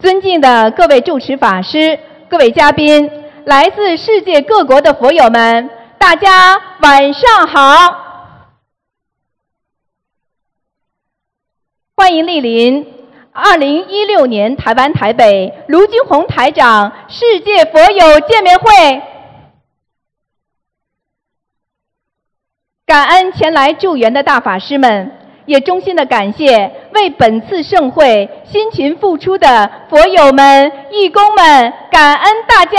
[0.00, 1.98] 尊敬的各位主持法师、
[2.30, 3.10] 各位嘉宾、
[3.44, 8.06] 来自世界各国的佛友们，大家晚上好！
[11.94, 12.86] 欢迎莅临
[13.32, 19.02] 二零一六年台湾台北卢金红台长世界佛友见面会。
[22.86, 25.19] 感恩前来助缘的大法师们。
[25.50, 32.78] 也衷心的感谢为本次盛会辛勤付出的佛友们、义工们，感恩大家。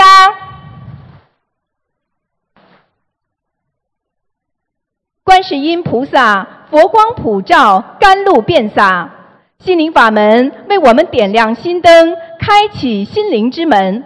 [5.22, 9.10] 观世音菩萨佛光普照，甘露遍洒，
[9.58, 14.02] 心灵法门为我们点亮心灯，开启心灵之门。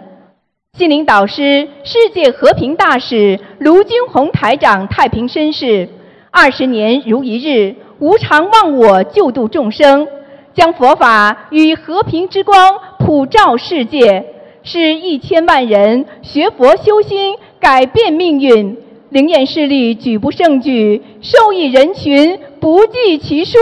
[0.77, 5.87] 心灵导师、世界和平大使卢金红台长太平绅士，
[6.31, 7.77] 二十年如一日。
[7.99, 10.07] 无常忘我，救度众生，
[10.53, 18.77] 将佛法与和平之光普照世界，使一千万人学佛修心，改变命运。
[19.09, 23.57] 灵验事例举不胜举，受益人群不计其数。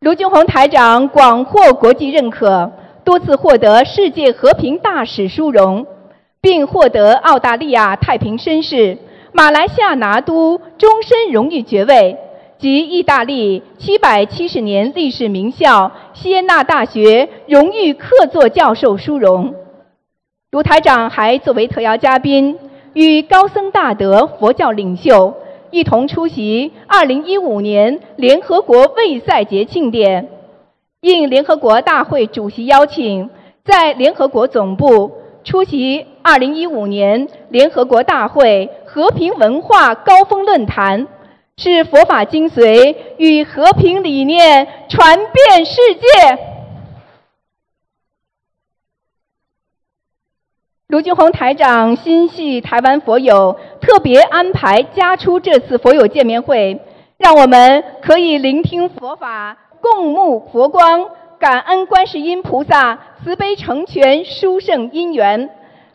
[0.00, 2.72] 卢俊宏台长广获国际认可，
[3.04, 5.86] 多次获得世界和平大使殊荣，
[6.40, 8.96] 并获得澳大利亚太平绅士。
[9.32, 12.16] 马来西亚拿督终身荣誉爵位
[12.58, 19.54] 及意大利七百七十年历史名校锡耶纳大学荣誉客座教授殊荣。
[20.50, 22.58] 卢台长还作为特邀嘉宾，
[22.92, 25.34] 与高僧大德、佛教领袖
[25.70, 30.28] 一同出席2015年联合国卫赛节庆典。
[31.02, 33.30] 应联合国大会主席邀请，
[33.64, 35.12] 在联合国总部
[35.44, 38.68] 出席2015年联合国大会。
[38.92, 41.06] 和平文化高峰论坛
[41.56, 46.38] 是佛法精髓与和平理念传遍世界。
[50.88, 56.80] 卢俊宏台长心系台湾佛友，特别安排加出这次佛友见面会，
[57.16, 65.48] 让我们可以聆听佛法，共沐佛光，感恩观世音菩萨慈悲成全殊胜因缘，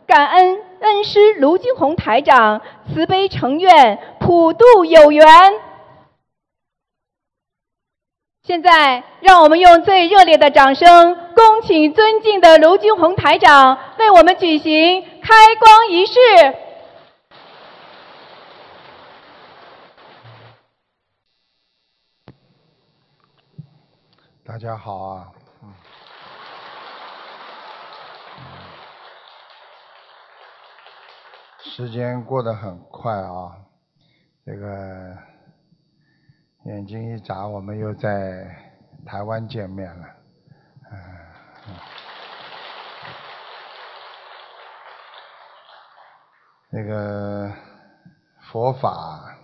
[0.06, 0.65] 感恩。
[0.80, 2.60] 恩师卢金红台长
[2.92, 5.26] 慈悲成愿，普度有缘。
[8.42, 16.12] 现在，让我们用最热烈的掌声，恭请尊敬的卢金红台长为我们举行开光仪式。
[24.44, 25.35] 大家好啊！
[31.76, 33.54] 时间过得很快啊，
[34.46, 35.14] 这个
[36.64, 38.50] 眼睛一眨，我们又在
[39.04, 40.06] 台湾见面了。
[40.90, 40.98] 嗯，
[46.70, 47.52] 那个
[48.50, 49.36] 佛法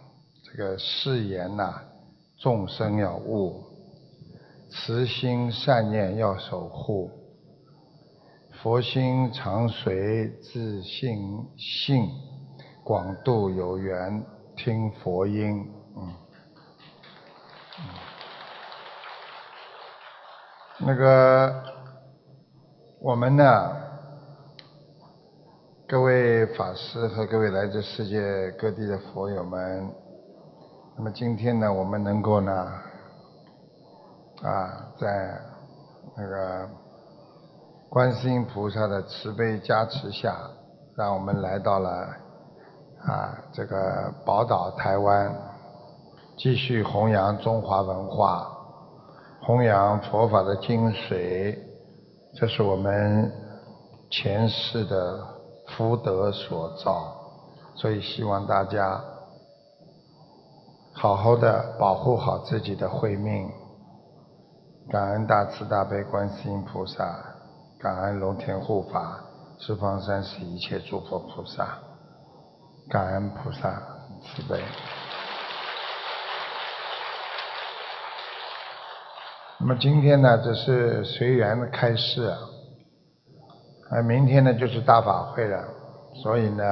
[0.43, 1.82] 这个誓言呐，
[2.38, 3.62] 众生要悟，
[4.70, 7.10] 慈心善念要守护。
[8.62, 12.09] 佛心常随自信性，
[12.84, 14.25] 广度有缘
[14.56, 15.69] 听佛音。
[15.97, 16.15] 嗯，
[20.78, 21.65] 那个
[23.00, 23.77] 我们呢，
[25.89, 29.93] 各位法师和各位来自世界各地的佛友们，
[30.97, 32.53] 那么今天呢，我们能够呢，
[34.41, 35.41] 啊，在
[36.17, 36.81] 那个。
[37.92, 40.34] 观世音菩萨的慈悲加持下，
[40.97, 41.91] 让我们来到了
[43.04, 45.30] 啊这个宝岛台湾，
[46.38, 48.50] 继续弘扬中华文化，
[49.42, 51.54] 弘扬佛法的精髓，
[52.34, 53.31] 这是我们
[54.10, 55.19] 前世的
[55.76, 57.14] 福德所造，
[57.75, 58.98] 所以希望大家
[60.94, 63.50] 好好的保护好自己的慧命，
[64.88, 67.31] 感恩大慈大悲观世音菩萨。
[67.82, 69.19] 感恩龙天护法，
[69.58, 71.76] 十方三世一切诸佛菩萨，
[72.88, 73.82] 感恩菩萨
[74.23, 74.62] 慈悲。
[79.58, 82.32] 那么今天呢，这是随缘的开示，
[83.90, 85.64] 啊，明天呢就是大法会了，
[86.23, 86.64] 所以呢，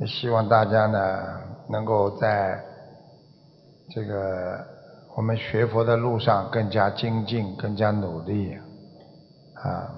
[0.00, 2.58] 也希望大家呢能够在
[3.90, 4.58] 这个
[5.14, 8.58] 我们学佛的路上更加精进，更加努力。
[9.64, 9.88] 啊，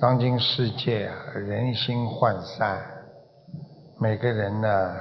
[0.00, 2.82] 当今世界啊，人心涣散，
[4.00, 4.96] 每个人呢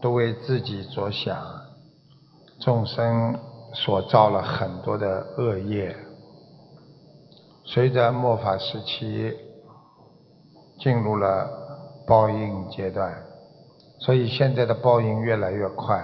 [0.00, 1.40] 都为自己着想，
[2.60, 3.38] 众生
[3.72, 5.96] 所造了很多的恶业，
[7.64, 9.32] 随着末法时期
[10.80, 11.48] 进入了
[12.04, 13.16] 报应阶段，
[14.00, 15.98] 所以现在的报应越来越快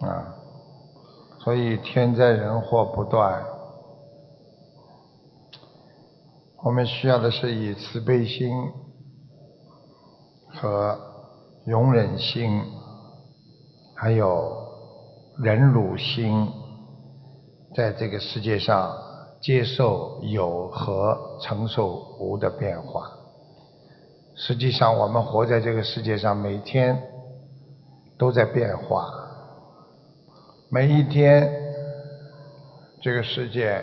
[0.00, 0.34] 啊，
[1.38, 3.42] 所以天灾人祸不断。
[6.68, 8.50] 我们需要的是以慈悲心
[10.50, 10.98] 和
[11.64, 12.62] 容忍心，
[13.96, 14.54] 还有
[15.38, 16.46] 忍辱心，
[17.74, 18.94] 在这个世界上
[19.40, 23.12] 接受有和承受无的变化。
[24.36, 27.02] 实际上，我们活在这个世界上，每天
[28.18, 29.08] 都在变化。
[30.68, 31.50] 每一天，
[33.00, 33.82] 这个世界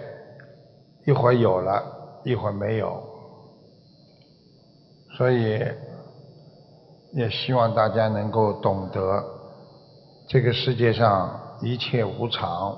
[1.07, 1.94] 一会儿有了。
[2.25, 3.03] 一会儿没有，
[5.15, 5.63] 所以
[7.13, 9.23] 也希望大家能够懂得，
[10.27, 12.75] 这个世界上一切无常。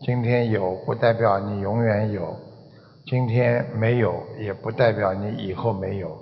[0.00, 2.34] 今天有不代表你永远有，
[3.04, 6.16] 今天没有也不代表你以后没有。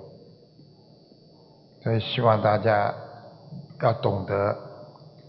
[1.81, 2.93] 所以希望大家
[3.81, 4.53] 要懂得，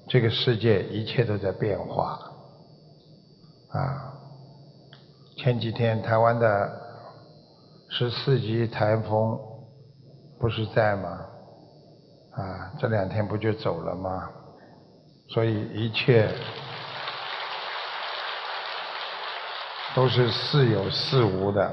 [0.09, 2.19] 这个世界一切都在变化。
[3.71, 4.15] 啊，
[5.37, 6.84] 前几天台湾的。
[7.97, 9.39] 十四级台风
[10.41, 11.09] 不是在吗？
[12.33, 14.29] 啊，这两天不就走了吗？
[15.29, 16.29] 所以一切
[19.95, 21.73] 都是似有似无的。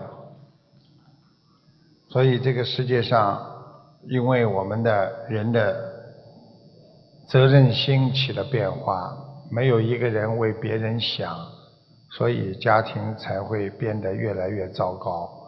[2.09, 3.43] 所以这个世界上，
[4.03, 5.75] 因为我们的人的
[7.29, 9.17] 责任心起了变化，
[9.49, 11.35] 没有一个人为别人想，
[12.11, 15.40] 所以家庭才会变得越来越糟糕。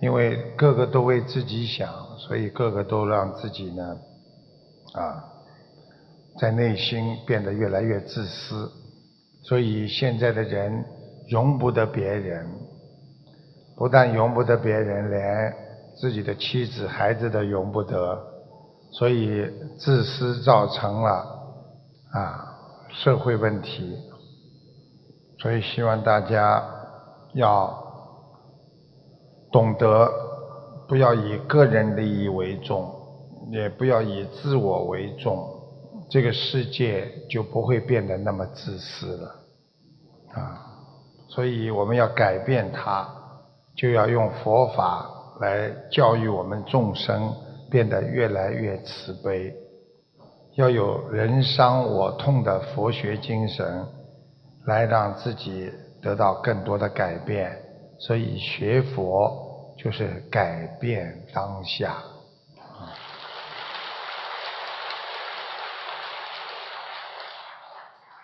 [0.00, 1.88] 因为个个都为自己想，
[2.18, 3.96] 所以个个都让自己呢，
[4.92, 5.24] 啊，
[6.38, 8.70] 在内心变得越来越自私。
[9.44, 10.84] 所以现在的人
[11.30, 12.46] 容不得别人，
[13.76, 15.54] 不但容不得别人，连
[15.96, 18.20] 自己的妻子、孩子都容不得。
[18.90, 19.48] 所以
[19.78, 21.10] 自私造成了
[22.12, 22.58] 啊
[22.90, 23.96] 社会问题。
[25.38, 26.62] 所以希望大家
[27.32, 27.83] 要。
[29.54, 30.10] 懂得
[30.88, 32.92] 不要以个人利益为重，
[33.52, 35.48] 也不要以自我为重，
[36.10, 39.34] 这个世界就不会变得那么自私了，
[40.32, 40.60] 啊！
[41.28, 43.08] 所以我们要改变它，
[43.76, 45.08] 就要用佛法
[45.40, 47.32] 来教育我们众生，
[47.70, 49.54] 变得越来越慈悲，
[50.56, 53.86] 要有人伤我痛的佛学精神，
[54.66, 55.70] 来让自己
[56.02, 57.56] 得到更多的改变。
[58.00, 59.43] 所以学佛。
[59.84, 61.96] 就是改变当下。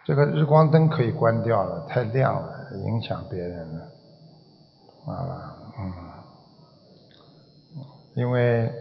[0.06, 3.84] 这个日光灯可以关掉了，太亮了，影响别人了。
[5.06, 5.92] 啊，嗯，
[8.14, 8.72] 因为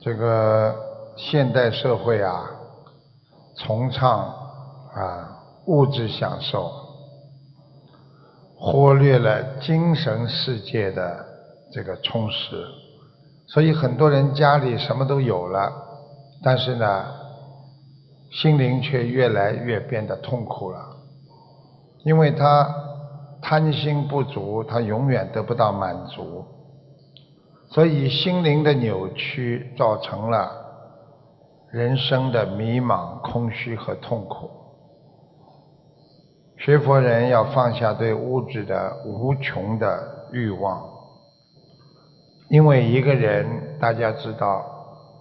[0.00, 0.74] 这个
[1.18, 2.50] 现代社会啊，
[3.58, 4.18] 崇尚
[4.94, 6.89] 啊物质享受。
[8.62, 11.24] 忽略了精神世界的
[11.72, 12.62] 这个充实，
[13.46, 15.72] 所以很多人家里什么都有了，
[16.42, 17.06] 但是呢，
[18.30, 20.78] 心灵却越来越变得痛苦了，
[22.04, 22.68] 因为他
[23.40, 26.44] 贪心不足，他永远得不到满足，
[27.70, 30.50] 所以心灵的扭曲造成了
[31.70, 34.50] 人生的迷茫、空虚和痛苦。
[36.60, 40.86] 学佛人要放下对物质的无穷的欲望，
[42.50, 44.62] 因为一个人大家知道，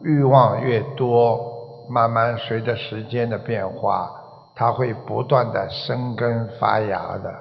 [0.04, 1.40] 欲望越多，
[1.90, 4.12] 慢慢随着时间的变化，
[4.54, 7.34] 它会不断的生根发芽的。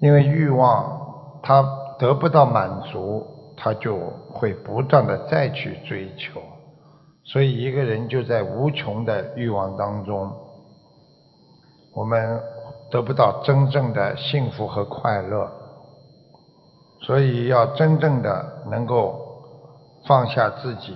[0.00, 1.64] 因为欲望它
[1.96, 3.24] 得不到满足，
[3.56, 3.96] 它就
[4.32, 6.40] 会不断的再去追求，
[7.22, 10.28] 所以一个人就在无穷的欲望当中，
[11.94, 12.42] 我们。
[12.94, 15.50] 得不到真正的幸福和快乐，
[17.00, 19.20] 所以要真正的能够
[20.06, 20.94] 放下自己，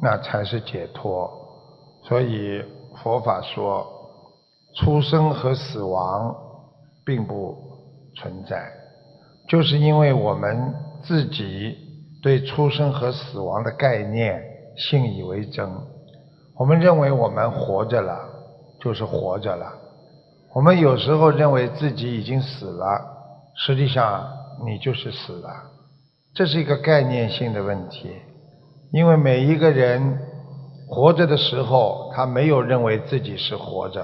[0.00, 1.30] 那才是解脱。
[2.04, 2.64] 所以
[2.96, 3.86] 佛法说，
[4.78, 6.34] 出生和死亡
[7.04, 7.54] 并不
[8.16, 8.72] 存在，
[9.50, 11.76] 就是因为我们自己
[12.22, 14.42] 对出生和死亡的概念
[14.78, 15.68] 信以为真，
[16.56, 18.18] 我们认为我们活着了，
[18.80, 19.79] 就是活着了。
[20.52, 23.00] 我们有时候认为自己已经死了，
[23.54, 24.28] 实际上
[24.64, 25.48] 你就是死了，
[26.34, 28.10] 这是一个概念性的问题。
[28.92, 30.18] 因为每一个人
[30.88, 34.02] 活着的时候，他没有认为自己是活着；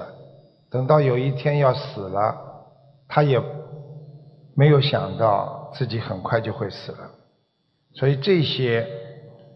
[0.71, 2.33] 等到有一天要死了，
[3.09, 3.41] 他也
[4.55, 6.99] 没有想到自己很快就会死了。
[7.93, 8.87] 所以这些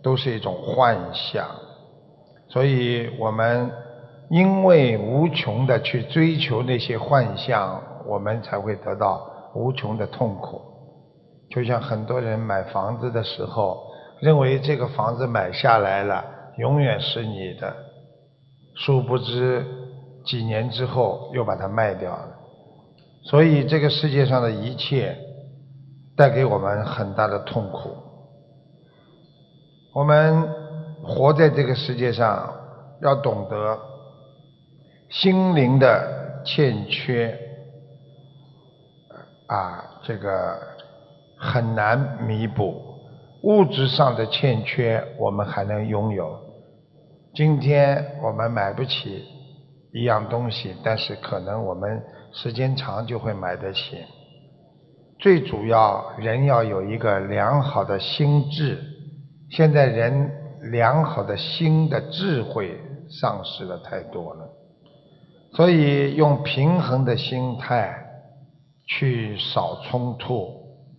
[0.03, 1.47] 都是一种幻象。
[2.49, 3.71] 所以我们
[4.31, 10.61] 因为无穷的去追求那些幻象，我们才会得到无穷的痛苦。
[11.49, 13.83] 就像很多人买房子的时候，
[14.21, 16.23] 认为这个房子买下来了。
[16.57, 17.75] 永远是你的，
[18.75, 19.65] 殊不知
[20.23, 22.29] 几年之后又把它卖掉了。
[23.23, 25.17] 所以这个世界上的一切
[26.15, 27.89] 带给我们很大的痛苦。
[29.93, 30.47] 我们
[31.03, 32.49] 活在这个世界上，
[33.01, 33.77] 要懂得
[35.11, 37.37] 心灵的欠缺
[39.47, 40.57] 啊，这个
[41.37, 42.81] 很难弥补。
[43.43, 46.39] 物质上的欠缺，我们还能拥有。
[47.33, 49.25] 今天我们买不起
[49.91, 52.01] 一样东西，但是可能我们
[52.31, 53.97] 时间长就会买得起。
[55.19, 58.81] 最主要，人要有一个良好的心智。
[59.49, 60.31] 现在人
[60.71, 64.47] 良好的心的智慧丧失了太多了，
[65.53, 67.93] 所以用平衡的心态
[68.87, 70.49] 去少冲突，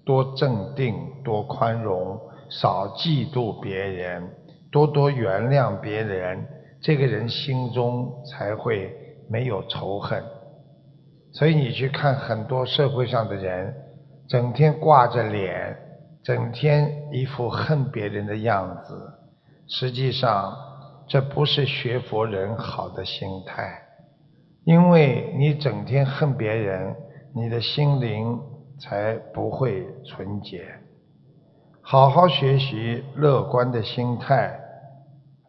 [0.04, 0.94] 多镇定，
[1.24, 2.20] 多宽容。
[2.50, 4.30] 少嫉妒别人，
[4.70, 6.46] 多多原谅别人，
[6.82, 8.94] 这个人心中才会
[9.30, 10.22] 没有仇恨。
[11.32, 13.74] 所以你去看很多社会上的人，
[14.28, 15.74] 整天挂着脸，
[16.22, 19.10] 整天一副恨别人的样子，
[19.66, 20.54] 实际上
[21.08, 23.81] 这不是学佛人好的心态，
[24.64, 26.94] 因为你整天恨别人，
[27.34, 28.40] 你的心灵
[28.80, 30.64] 才不会纯洁。
[31.80, 34.56] 好好学习乐观的心态，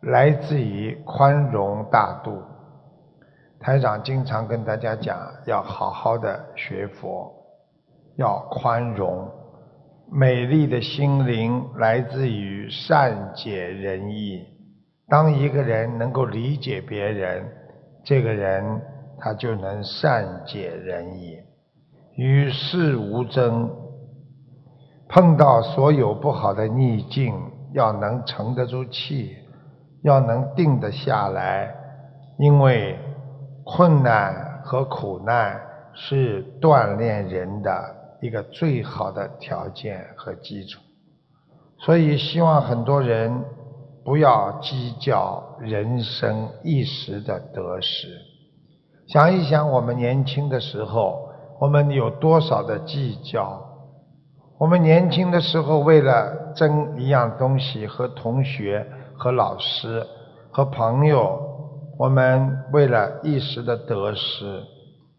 [0.02, 2.42] 来自于宽容大度。
[3.60, 7.32] 台长经常跟大家讲，要好好的学佛，
[8.16, 9.30] 要宽容。
[10.12, 14.46] 美丽的心灵来自于善解人意。
[15.08, 17.46] 当一个人能够理解别人，
[18.04, 18.82] 这个人
[19.24, 21.38] 他就能善解人意，
[22.18, 23.72] 与世无争。
[25.08, 27.34] 碰到所有不好的逆境，
[27.72, 29.38] 要能沉得住气，
[30.04, 31.74] 要能定得下来，
[32.38, 33.00] 因为
[33.64, 35.58] 困难和苦难
[35.94, 37.72] 是锻炼人的
[38.20, 40.82] 一个最好的条件和基础。
[41.78, 43.42] 所以，希望很多人
[44.04, 48.33] 不要计较人生一时的得失。
[49.14, 51.30] 想一想，我们年轻的时候，
[51.60, 53.64] 我们有多少的计较？
[54.58, 58.84] 我们年轻的时候，为了争一样东西，和同学、
[59.16, 60.04] 和老师、
[60.52, 61.40] 和朋友，
[62.00, 64.64] 我们为了一时的得失，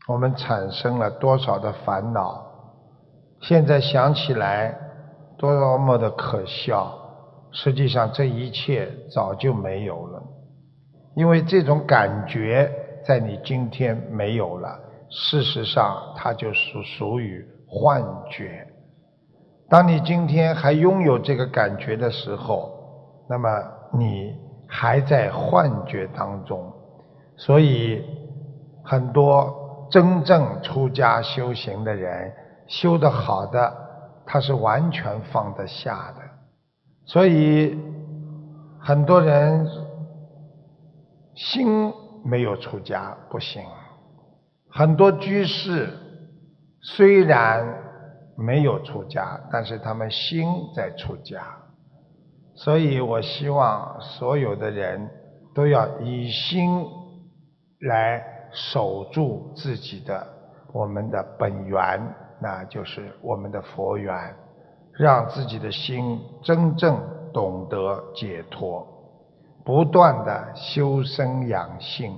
[0.09, 2.45] 我们产生了多少的烦恼？
[3.43, 4.77] 现在想起来，
[5.39, 6.93] 多么的可笑！
[7.53, 10.21] 实际上，这一切早就没有了，
[11.15, 12.69] 因为这种感觉
[13.07, 14.79] 在你今天没有了。
[15.11, 18.67] 事实上，它就属属于幻觉。
[19.69, 22.73] 当你今天还拥有这个感觉的时候，
[23.29, 23.49] 那么
[23.93, 24.35] 你
[24.67, 26.73] 还在幻觉当中。
[27.37, 28.05] 所以，
[28.85, 32.33] 很多真正出家修行的人，
[32.67, 33.73] 修得好的，
[34.27, 36.23] 他是完全放得下的。
[37.07, 37.79] 所以，
[38.81, 39.67] 很多人
[41.35, 41.93] 心
[42.25, 43.63] 没有出家不行。
[44.69, 45.89] 很多居士
[46.81, 47.83] 虽然。
[48.37, 51.41] 没有出家，但是他们心在出家，
[52.57, 55.09] 所以我希望所有的人
[55.55, 56.85] 都要以心
[57.83, 60.27] 来守住自己的
[60.73, 61.79] 我们的本源，
[62.41, 64.35] 那就是我们的佛缘，
[64.95, 67.01] 让自己的心真正
[67.33, 68.85] 懂得解脱，
[69.65, 72.17] 不断的修身养性，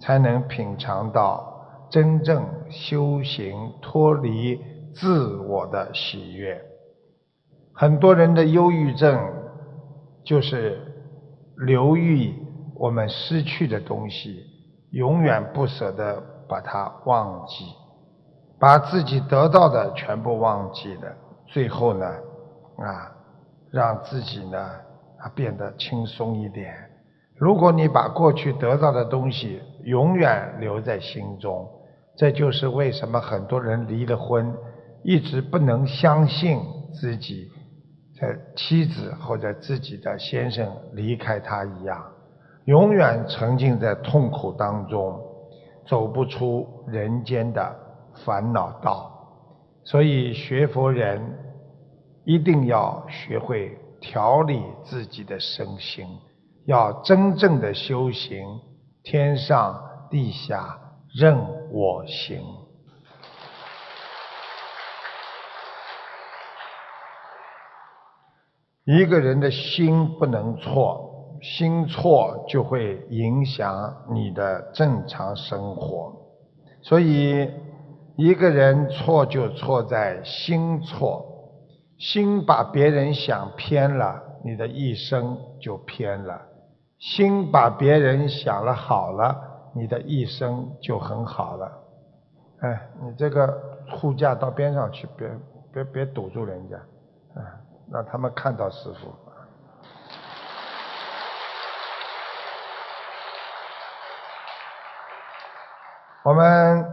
[0.00, 4.60] 才能品尝到真正修行脱离。
[4.94, 6.62] 自我的喜悦，
[7.72, 9.18] 很多人的忧郁症
[10.22, 10.78] 就是
[11.56, 12.34] 留意
[12.74, 14.44] 我们失去的东西，
[14.90, 17.64] 永远不舍得把它忘记，
[18.60, 21.16] 把自己得到的全部忘记了，
[21.46, 23.16] 最后呢，啊，
[23.70, 24.70] 让自己呢
[25.22, 26.74] 啊变得轻松一点。
[27.36, 31.68] 如果你把过去得到的东西永远留在心中，
[32.16, 34.54] 这就是为什么很多人离了婚。
[35.04, 36.60] 一直不能相信
[36.94, 37.50] 自己
[38.20, 42.00] 的妻子或者自己的先生离开他一样，
[42.66, 45.20] 永远沉浸在痛苦当中，
[45.88, 47.76] 走不出人间的
[48.24, 49.10] 烦恼道。
[49.82, 51.20] 所以学佛人
[52.24, 56.06] 一定要学会调理自己的身心，
[56.66, 58.44] 要真正的修行，
[59.02, 60.78] 天上地下
[61.14, 61.38] 任
[61.72, 62.42] 我行。
[68.84, 76.12] 一个人的心不能错，心错就会影响你的正常生活。
[76.82, 77.48] 所以，
[78.16, 81.24] 一个人错就错在心错，
[82.02, 86.36] 心把别人想偏了，你的一生就偏了；
[86.98, 89.40] 心把别人想了好了，
[89.72, 91.72] 你的一生就很好了。
[92.62, 93.56] 哎，你这个
[93.88, 95.30] 护驾到边上去，别
[95.72, 96.76] 别别堵住人家，
[97.40, 97.46] 啊。
[97.92, 99.14] 让他们看到师傅。
[106.24, 106.84] 我们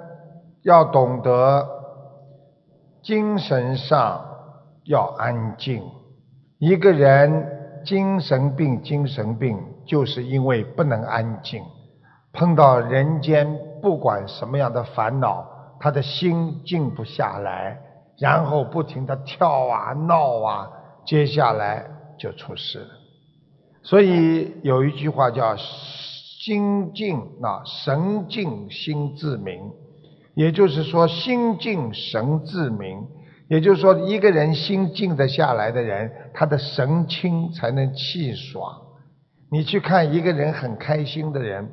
[0.63, 1.68] 要懂得
[3.01, 4.28] 精神上
[4.89, 5.84] 要安静。
[6.58, 11.63] 一个人精神病，精神病就是因为不能安静。
[12.34, 13.48] 碰到人间
[13.81, 15.48] 不管什么样的烦恼，
[15.79, 17.79] 他的心静不下来，
[18.17, 20.69] 然后不停的跳啊闹啊。
[21.05, 21.86] 接下来
[22.17, 22.89] 就出事了，
[23.81, 29.72] 所以有一句话叫“心静啊，神静心自明”，
[30.36, 33.08] 也就是说心静神自明，
[33.50, 38.72] 也就是说一个人心静得下来的人，他的神清才能气爽。
[39.51, 41.68] 你去看一个人很开心的人，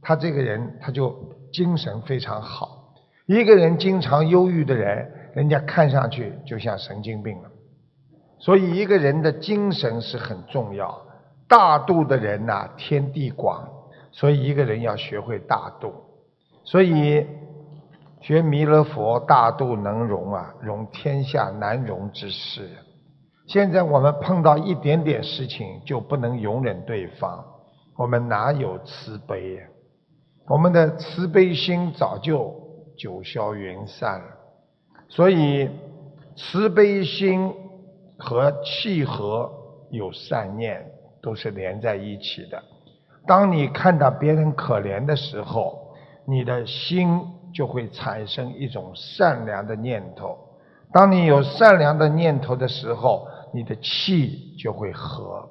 [0.00, 1.14] 他这个人他就
[1.52, 2.94] 精神非常好；
[3.26, 7.50] 一个人经常忧郁的人，人家看上去就像神经病了。
[8.38, 10.98] 所以一个人的精神是很重要。
[11.46, 13.68] 大度的人呐，天地广。
[14.10, 15.92] 所以一个人要学会大度。
[16.64, 17.26] 所以
[18.20, 22.68] 学弥勒佛大度能容啊，容天下难容之事。
[23.46, 27.44] 现在我们碰到一点点事情就不能容忍对方，
[27.96, 29.62] 我们哪有慈悲呀？
[30.46, 32.54] 我们的慈悲心早就
[32.96, 34.26] 九霄云散了。
[35.08, 35.70] 所以
[36.36, 37.52] 慈悲心。
[38.20, 39.48] 和契合
[39.92, 40.84] 有善念
[41.22, 42.60] 都是连在一起的。
[43.28, 45.94] 当你看到别人可怜的时候，
[46.26, 47.08] 你的心
[47.52, 50.38] 就会产生一种善良的念头。
[50.92, 55.48] 当你有善良的念头的时候，你的气就会和。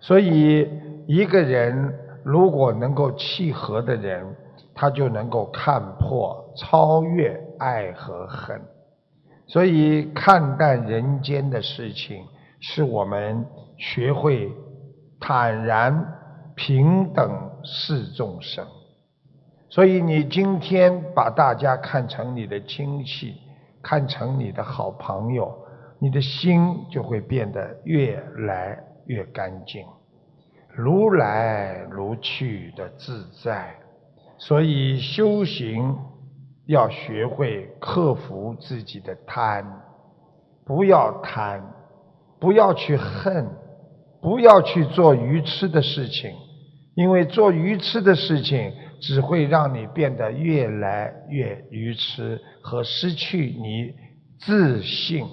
[0.00, 0.68] 所以，
[1.06, 1.94] 一个人
[2.24, 4.26] 如果能够契合的人，
[4.74, 8.60] 他就能够看破、超越爱和恨。
[9.46, 12.24] 所以，看淡人间的事情，
[12.60, 13.46] 是我们
[13.76, 14.50] 学会
[15.20, 16.06] 坦然
[16.54, 17.30] 平等
[17.62, 18.66] 视众生。
[19.72, 23.36] 所以，你今天把大家看成你的亲戚，
[23.82, 25.50] 看成你的好朋友，
[25.98, 29.82] 你的心就会变得越来越干净，
[30.68, 33.74] 如来如去的自在。
[34.36, 35.96] 所以，修行。
[36.66, 39.66] 要学会克服自己的贪，
[40.64, 41.60] 不要贪，
[42.38, 43.48] 不要去恨，
[44.20, 46.30] 不要去做愚痴的事情，
[46.94, 53.92] 因为做愚痴的事情只会让你变得越来越愚痴和失去你
[54.40, 55.26] 自信。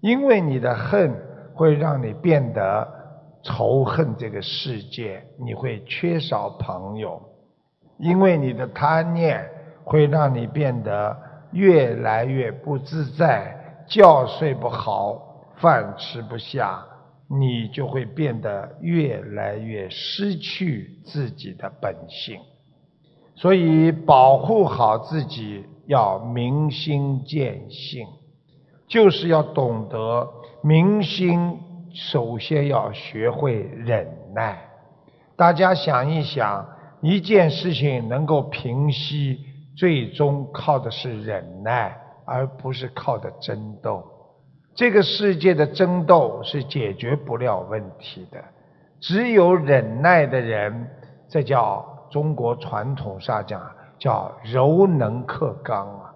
[0.00, 1.14] 因为你的恨
[1.54, 2.88] 会让你变得
[3.44, 7.22] 仇恨这个世界，你会缺少朋友，
[7.98, 9.48] 因为你的贪念。
[9.86, 11.14] 会让你变得
[11.52, 13.54] 越来越不自在，
[13.86, 16.82] 觉睡不好，饭吃不下，
[17.28, 22.40] 你就会变得越来越失去自己的本性。
[23.36, 28.06] 所以，保护好自己要明心见性，
[28.86, 30.28] 就是要懂得
[30.62, 31.60] 明心。
[31.92, 34.58] 首先要学会忍耐。
[35.36, 36.66] 大家想一想，
[37.00, 39.38] 一件事情能够平息。
[39.76, 44.04] 最终靠的是忍耐，而不是靠的争斗。
[44.74, 48.42] 这个世界的争斗是解决不了问题的。
[49.00, 50.88] 只有忍耐的人，
[51.28, 53.62] 这叫中国传统上讲
[53.98, 56.14] 叫柔能克刚啊！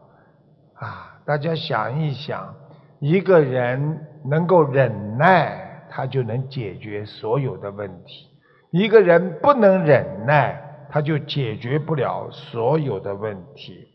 [0.75, 2.55] 啊，大家想一想，
[2.99, 8.29] 一个人能够忍耐，他就能解决所有的问题；
[8.71, 10.65] 一个人不能忍耐。
[10.91, 13.87] 他就解决不了所有的问题，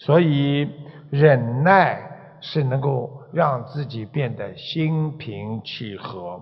[0.00, 0.68] 所以
[1.08, 2.02] 忍耐
[2.40, 6.40] 是能够让自己变得心平气和。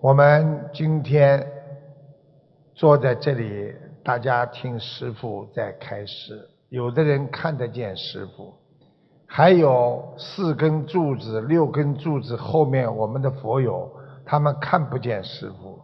[0.00, 1.46] 我们今天
[2.74, 6.48] 坐在这里，大家听师傅在开示。
[6.70, 8.52] 有的人看得见师傅，
[9.26, 13.88] 还有四根柱子、六根柱子后面，我们的佛友
[14.26, 15.80] 他们看不见师傅，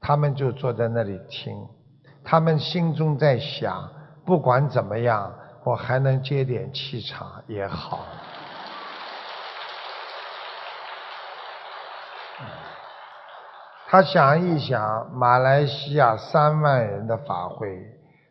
[0.00, 1.54] 他们就坐在那里听。
[2.24, 3.90] 他们心中在想：
[4.24, 5.30] 不管怎么样，
[5.62, 8.00] 我还能接点气场也好。
[13.90, 17.76] 他想一想，马来西亚三万人的法会，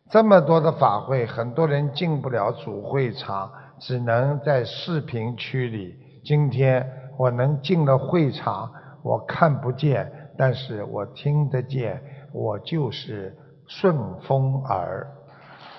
[0.09, 5.93] 这么多的法会，很多人进不了主会场，只能在视频区里。
[6.23, 8.71] 今天我能进了会场，
[9.03, 13.35] 我看不见，但是我听得见，我就是
[13.67, 15.05] 顺风耳。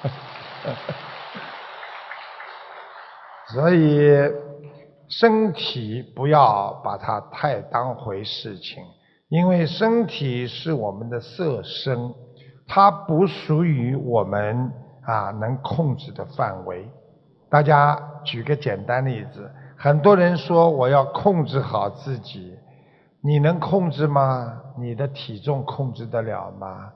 [3.49, 4.31] 所以，
[5.09, 8.85] 身体不要把它太当回事情。
[9.31, 12.13] 因为身体是我们的色身，
[12.67, 16.91] 它不属于我们啊能控制的范围。
[17.49, 22.55] 大家举个简单例子，很多人说我要控制好自己，
[23.23, 24.61] 你能控制吗？
[24.77, 26.91] 你的体重控制得了吗？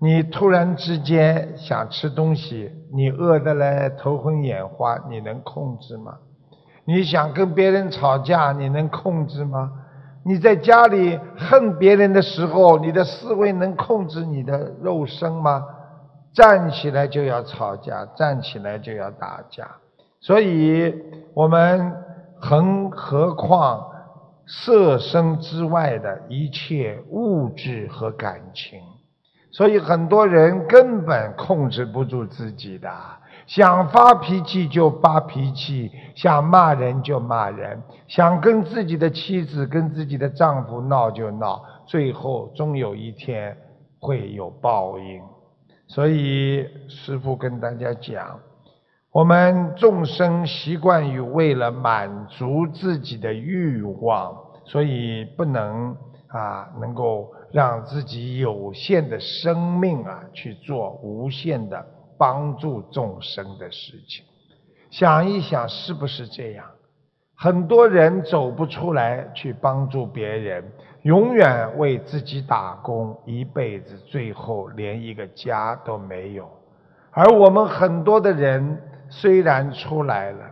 [0.00, 6.16] 你突然之间想吃东西，你饿得来头昏眼花，你能控制吗？
[6.86, 9.70] 你想跟别人吵架，你能控制吗？
[10.28, 15.64] 你在家里恨别人的时候，你的思维能控制你的肉身吗？
[16.34, 19.66] 站起来就要吵架，站起来就要打架。
[20.20, 20.94] 所以，
[21.32, 21.94] 我们
[22.38, 23.82] 更何况
[24.46, 28.78] 色身之外的一切物质和感情。
[29.50, 32.90] 所以，很多人根本控制不住自己的。
[33.48, 43.56] 想发脾气就发脾气，想骂人就骂人，想跟自己的妻子、跟自己的丈夫闹就闹，最后终有一天
[43.98, 45.22] 会有报应。
[45.86, 48.38] 所以师父跟大家讲，
[49.12, 61.82] 我们众生习惯于为了满足自己的欲望，所以不能啊，能够让自己有限的生命啊去做无限的。
[62.18, 64.24] 帮助众生的事情，
[64.90, 66.66] 想一想是不是这样？
[67.34, 76.50] 很多人走不出来去帮助别人，永远为自己打工一辈子，最后连一个家都没有。
[77.12, 80.44] 而我们很多的人虽然出来了，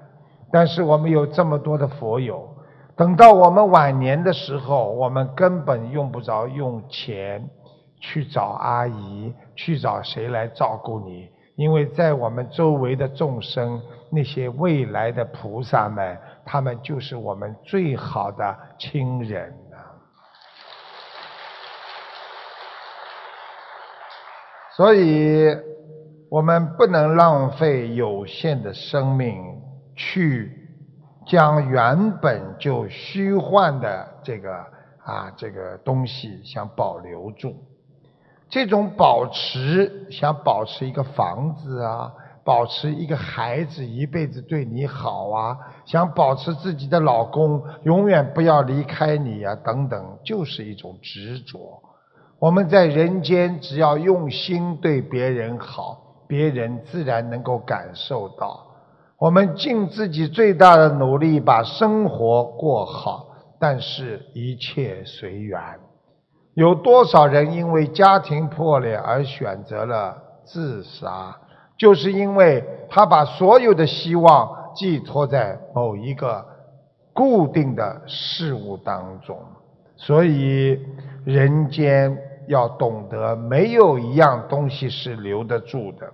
[0.53, 2.49] 但是我们有这么多的佛友，
[2.95, 7.51] 等到我们晚年的时候，我们根本用不着用钱
[7.99, 11.29] 去找阿姨，去找谁来照顾你。
[11.57, 19.55] 因为在我们周围的众生，那些未来的菩萨们，他们就是我们最好的亲人。
[24.77, 25.47] 所以，
[26.29, 29.43] 我们不能浪费有限的生命，
[29.95, 30.53] 去
[31.27, 34.55] 将原本就虚幻的这个
[35.03, 37.57] 啊这个东西想保留住。
[38.49, 42.13] 这种保持，想保持一个房子啊，
[42.45, 51.83] 保持一个孩子一辈子对你好啊，想保持自己的老公永远不要离开你啊，等等，就是一种执着。
[52.39, 58.65] 我们在人间，只要用心对别人好，别人自然能够感受到。
[59.19, 63.27] 我们尽自己最大的努力把生活过好，
[63.59, 65.59] 但是一切随缘。
[66.57, 71.37] 有多少人因为家庭破裂而选择了自杀？
[71.77, 76.43] 就是因为他把所有的希望寄托在某一个
[77.13, 79.39] 固定的事物当中。
[79.97, 80.81] 所以，
[81.27, 82.17] 人间
[82.49, 86.11] 要懂得，没有一样东西是留得住的，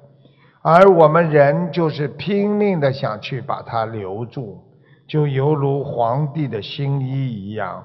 [0.60, 4.58] 而我们人就是拼命的想去把它留住，
[5.06, 7.84] 就犹如皇帝的新衣一样。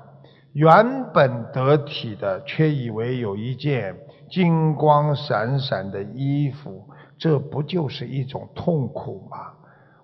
[0.57, 3.95] 原本得体的，却以为有一件
[4.27, 6.83] 金光闪闪的衣服，
[7.19, 9.37] 这不就是一种痛苦吗？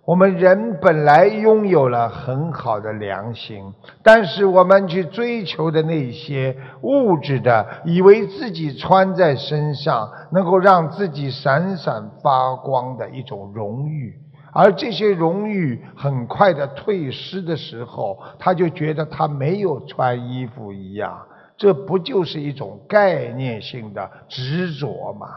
[0.06, 14.20] 我们人本来拥有了很好的良心，但是我们去追求的那些物质的，以为自己穿在身上能够让自己闪闪发光的一种荣誉。
[14.54, 21.26] 而这些荣誉很快的退失的时候，他就觉得他没有穿衣服一样，
[21.58, 25.28] 这不就是一种概念性的执着吗？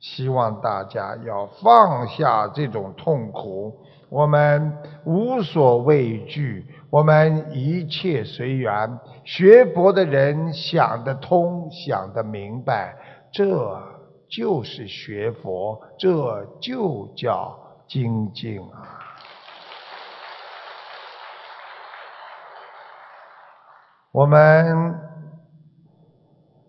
[0.00, 3.72] 希望大家要放下这种痛苦，
[4.08, 4.72] 我们
[5.04, 8.98] 无所畏惧，我们一切随缘。
[9.24, 12.96] 学佛的人想得通，想得明白，
[13.32, 13.80] 这
[14.28, 17.56] 就是学佛，这就叫
[17.92, 19.04] 精进啊！
[24.12, 24.98] 我们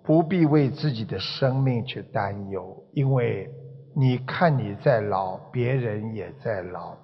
[0.04, 3.50] 不必为自己的生命去担忧，因为
[3.96, 6.98] 你看你在老，别人也在老，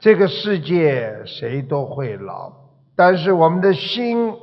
[0.00, 2.52] 这个世界谁都会老，
[2.96, 4.34] 但是我们的心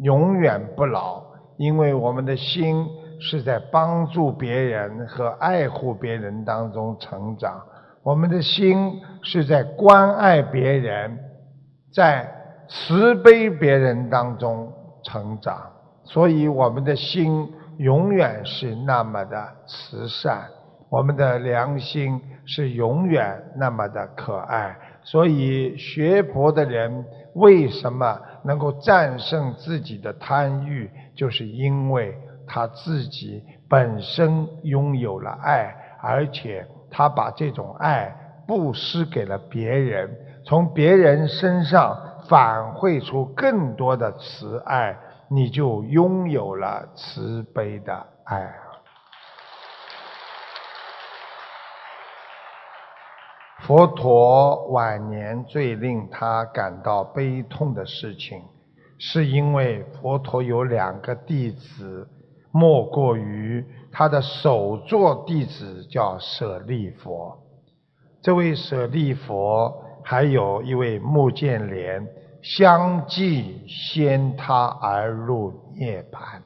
[0.00, 1.24] 永远不老，
[1.56, 2.86] 因为我们的心
[3.18, 7.64] 是在帮助别人和爱护别人当中成长，
[8.04, 11.18] 我们的心是在关爱别人，
[11.92, 12.30] 在
[12.68, 14.72] 慈悲别人当中。
[15.06, 15.70] 成长，
[16.04, 20.48] 所以我们的心永远是那么的慈善，
[20.88, 24.74] 我们的良心是永远那么的可爱。
[25.02, 38.14] 所以学佛的人为什么能够战胜自己的贪欲，就是因为他自己本身拥有了爱，而且他把这种爱
[38.46, 40.08] 布施给了别人，
[40.46, 42.10] 从别人身上。
[42.26, 44.96] 反馈出更多的慈爱，
[45.28, 48.50] 你就拥有了慈悲的爱。
[53.66, 58.42] 佛陀晚年最令他感到悲痛的事情，
[58.98, 62.08] 是因为佛陀有两个弟子，
[62.50, 63.62] 莫过于
[63.94, 67.38] 他的首座弟子叫舍利佛。
[68.20, 69.80] 这位舍利佛。
[70.06, 72.06] 还有一位穆建连
[72.42, 76.42] 相继先他而入涅盘，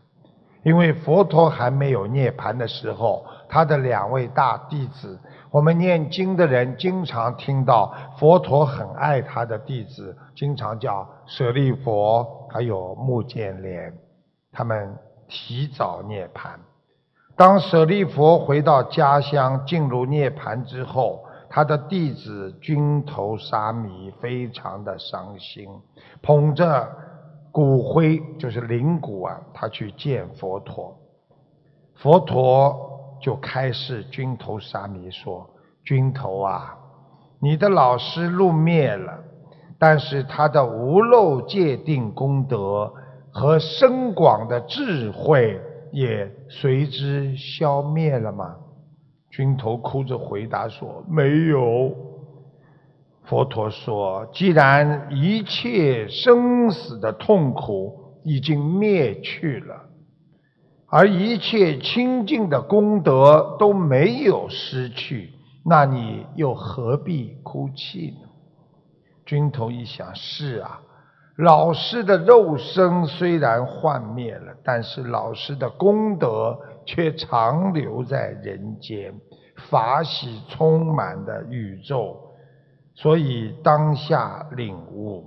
[0.62, 5.18] 因为佛陀还没有涅盘的时候，他的两位大弟子，
[5.50, 13.92] 我们念经的人经常听到佛陀很爱他的弟子，经常叫舍利佛，还有穆建连，
[14.52, 16.60] 他们提早涅盘。
[17.38, 21.24] 当舍利佛回到家乡进入涅盘之后。
[21.50, 25.66] 他的弟子军头沙弥非常的伤心，
[26.20, 26.86] 捧着
[27.50, 30.94] 骨灰，就是灵骨啊，他去见佛陀。
[31.94, 32.76] 佛陀
[33.18, 35.48] 就开示军头沙弥说
[35.82, 36.76] ：“军头啊，
[37.40, 39.18] 你的老师入灭了，
[39.78, 42.92] 但是他的无漏界定功德
[43.32, 45.58] 和深广的智慧
[45.92, 48.56] 也随之消灭了吗？”
[49.30, 51.94] 军头哭着回答说：“没有。”
[53.24, 59.84] 佛陀说：“既然一切生死的痛苦已经灭去了，
[60.86, 65.30] 而一切清净的功德都没有失去，
[65.62, 68.28] 那你又何必哭泣呢？”
[69.26, 70.80] 军头一想：“是啊，
[71.38, 79.12] 老师的肉身虽然幻灭了，但是老师的功德。”却长留在人间，
[79.68, 82.16] 法喜充满的宇宙，
[82.94, 85.22] 所以当下领悟，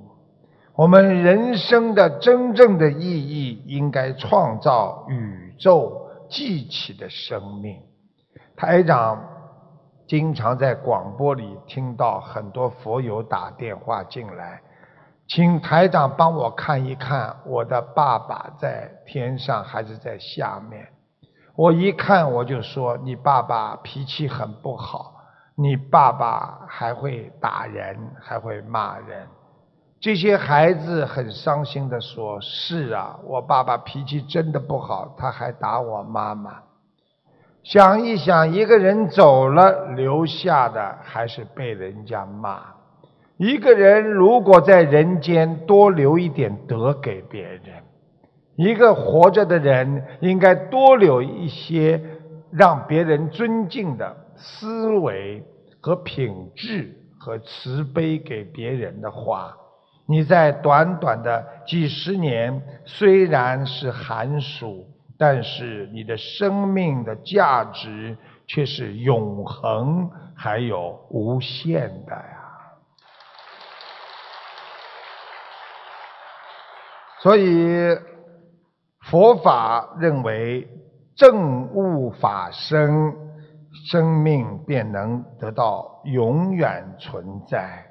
[0.75, 7.79] 我们人生的真正的意义，应该创造宇宙记起的生命。
[8.55, 9.23] 台长
[10.07, 14.59] 经常在广播里听到很多佛友打电话进来，
[15.33, 20.85] 请台长帮我看一看，我的爸爸在天上还是在下面。
[21.55, 25.13] 我一看我就说，你爸爸脾气很不好，
[25.55, 29.25] 你爸爸还会打人，还会骂人。
[30.01, 36.55] 这些孩子很伤心的说：“是啊，我爸爸脾气真的不好，他还打我妈妈。”
[37.63, 42.80] 想一想，一个人走了，留下的还是被人家骂。
[43.41, 47.61] 一个人如果在人间多留一点德给别人。
[48.55, 51.99] 一个活着的人应该多留一些
[52.51, 55.43] 让别人尊敬的思维
[55.79, 59.57] 和品质和慈悲给别人的话，
[60.05, 64.85] 你在短短的几十年虽然是寒暑，
[65.17, 72.40] 但是你的生命的价值却是永恒还有无限的呀。
[77.21, 77.97] 所以。
[79.09, 80.67] 佛法认为，
[81.15, 83.11] 正悟法身，
[83.89, 87.83] 生命便能得到永远存在。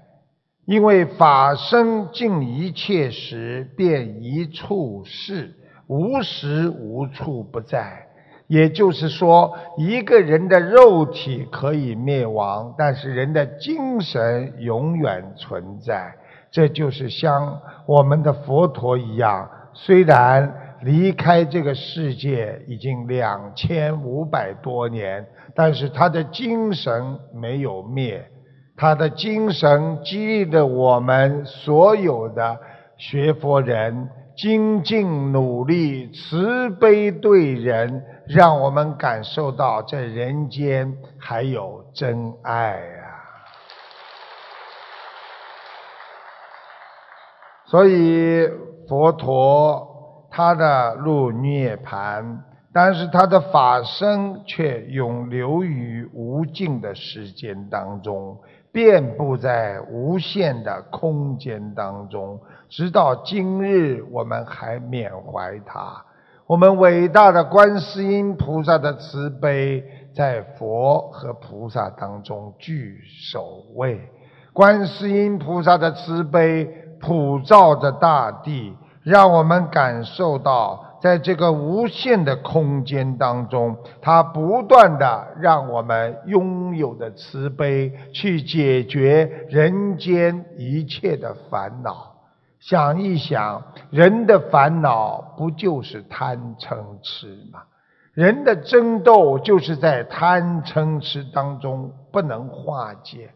[0.66, 5.52] 因为法身尽一切时，便一处事，
[5.88, 8.06] 无时无处不在。
[8.46, 16.14] 也就是说，一个人的肉体可以灭亡，但是人的精神永远存在。
[16.50, 20.66] 这就是像我们的佛陀一样，虽然。
[20.82, 28.26] 离开这个世界已经两千五百多年，但是他的精神没有灭，
[28.78, 32.58] 他的精神激励着我们所有的
[32.96, 43.04] 学佛人精进努力、慈悲对人，让我们感受到在人间还有真爱啊！
[47.70, 48.48] 所以
[48.88, 49.86] 佛陀。
[50.32, 58.38] 他的入涅盘，但是他的法身却永留于无尽的时间当中，
[58.70, 66.00] 遍布在无限的空间当中，直到今日，我们还缅怀他。
[66.46, 69.82] 我们伟大的观世音菩萨的慈悲，
[70.14, 73.00] 在佛和菩萨当中居
[73.32, 74.00] 首位。
[74.52, 78.76] 观世音菩萨的慈悲普照着大地。
[79.02, 92.14] 让我们感受到，在这个无限的空间当中，它不断的让我们拥有的慈悲，去解决人间一切的烦恼。
[92.60, 97.60] 想一想，人的烦恼不就是贪嗔痴吗？
[98.12, 103.30] 人的争斗就是在贪嗔痴当中不能化解。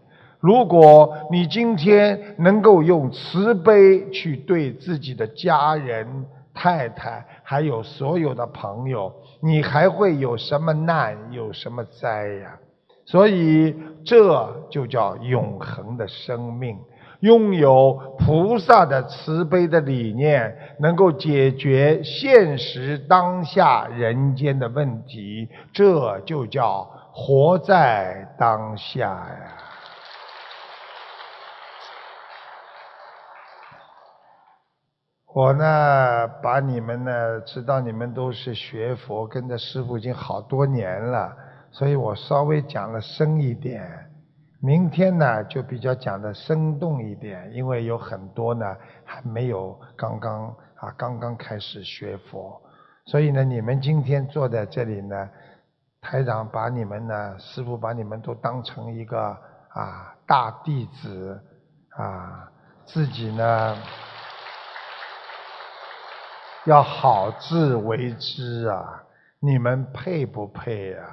[0.44, 6.06] 如果你今天能够用慈悲去对自己的家人、
[6.52, 12.58] 太太，还有所有的朋友，你还会有什么难，有什么灾呀？
[13.06, 16.76] 所以这就叫永恒的生命，
[17.20, 29.63] 拥有菩萨的慈悲的理念，能够解决现实当下人间的问题，这就叫活在当下呀。
[35.34, 41.36] 我呢，把你们呢，知道你们都是学佛，跟着师傅已经好多年了，
[41.72, 43.84] 所以我稍微讲的深一点。
[44.60, 52.62] 明天呢，就比较讲的生动一点，因为有很多呢还没有刚刚啊刚刚开始学佛，
[53.06, 55.28] 所以呢，你们今天坐在这里呢，
[56.00, 61.42] 台长把你们呢，师傅把你们都当成一个啊大弟子
[61.96, 62.48] 啊，
[62.86, 63.76] 自己呢。
[66.66, 69.02] 要好自为之啊！
[69.38, 71.04] 你们配不配啊？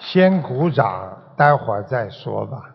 [0.00, 2.74] 先鼓掌，待会儿再说吧。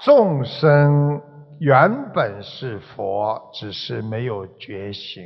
[0.00, 1.20] 众生
[1.58, 5.24] 原本是佛，只是没有觉醒，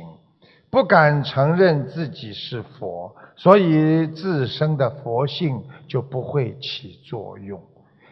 [0.69, 7.61] 不敢承认自己是佛，所以自身的佛性就不会起作用。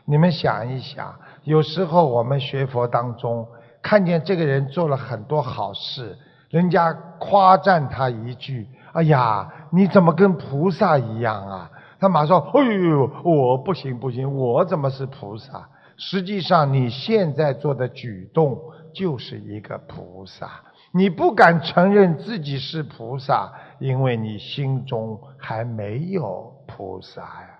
[0.06, 3.47] 你们想一想，有时候我们学佛当中，
[3.82, 6.17] 看见这个人做了很多好事，
[6.49, 18.58] 人家夸赞他一句：“哎呀，你怎么跟菩萨一样啊？”他马上说：“哎呦，我不行不行，我怎么是菩萨？”实际上，你现在做的举动
[18.93, 20.49] 就是一个菩萨。
[20.93, 27.59] 你不敢承认自己是菩萨，因为你心中还没有菩萨呀。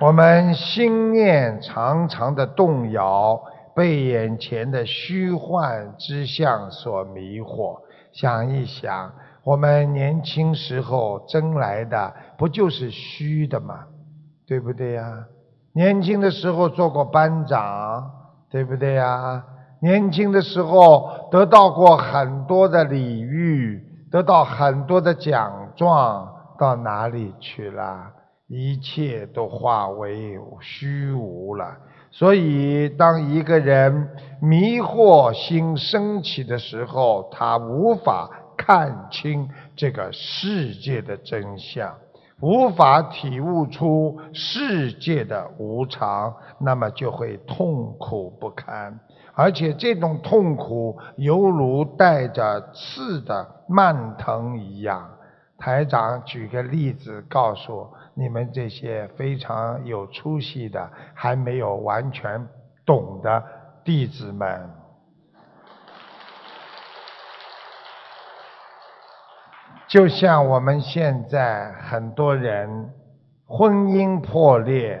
[0.00, 3.38] 我们心念常常的动摇，
[3.74, 7.78] 被眼前的虚幻之相所迷惑。
[8.10, 9.12] 想一想，
[9.44, 13.80] 我们年轻时候争来的不就是虚的吗？
[14.46, 15.26] 对不对呀？
[15.74, 18.10] 年轻的时候做过班长，
[18.50, 19.44] 对不对呀？
[19.82, 23.78] 年轻的时候得到过很多的礼遇，
[24.10, 26.26] 得到很多的奖状，
[26.58, 28.12] 到哪里去了？
[28.52, 31.76] 一切都化为虚无了。
[32.10, 34.08] 所以，当一个人
[34.40, 41.94] 迷惑心升起的时候，他无法看清这个世界的真相，
[42.40, 48.98] 无法体悟出世界的无常，那么就会痛苦不堪。
[49.32, 55.08] 而且，这种痛苦犹如带着刺的蔓藤一样。
[55.56, 57.92] 台长举个例子告诉我。
[58.14, 62.46] 你们这些非常有出息的、还没有完全
[62.84, 63.42] 懂的
[63.84, 64.68] 弟子们，
[69.88, 72.90] 就像我们现在很多人
[73.46, 75.00] 婚姻破裂，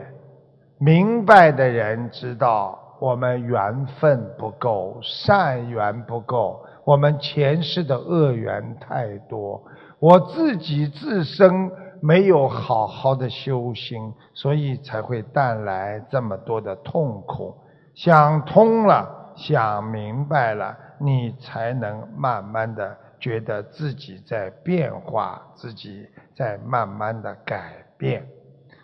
[0.78, 9.62] 明白的人知道我们缘分不够，善缘不够，我们前世的恶缘太多，
[9.98, 11.70] 我自己自身。
[12.00, 17.56] 没有好好的修心，所以才会带来这么多的痛苦。
[17.94, 28.26] 想通了，想明白了，你才能慢慢的觉得自己在变化，自己在慢慢的改变。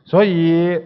[0.04, 0.80] 所以，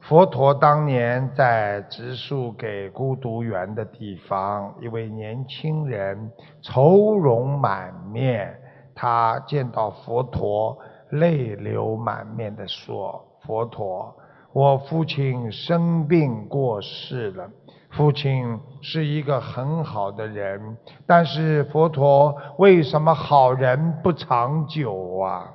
[0.00, 6.30] 佛陀当年在植树给孤独园的地方，一位年轻人
[6.62, 8.56] 愁容满面，
[8.94, 10.78] 他见到佛陀，
[11.10, 14.14] 泪流满面的说：“佛陀，
[14.52, 17.48] 我父亲生病过世了。
[17.90, 25.50] 父亲是一个很好的人，但是佛陀为什么好人不长久啊？”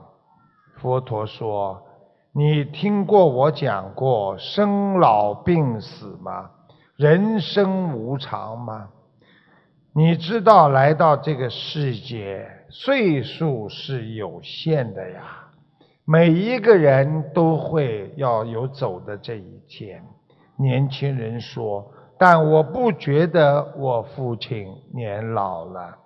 [0.82, 1.82] 佛陀说。
[2.36, 6.50] 你听过我讲过生老病死吗？
[6.96, 8.90] 人生无常吗？
[9.94, 15.43] 你知道来到这个世界岁数是有限的呀，
[16.06, 20.04] 每一个人都会要有走的这一天。
[20.58, 21.86] 年轻人说
[22.20, 25.98] ：“但我不觉得我父亲年老了。”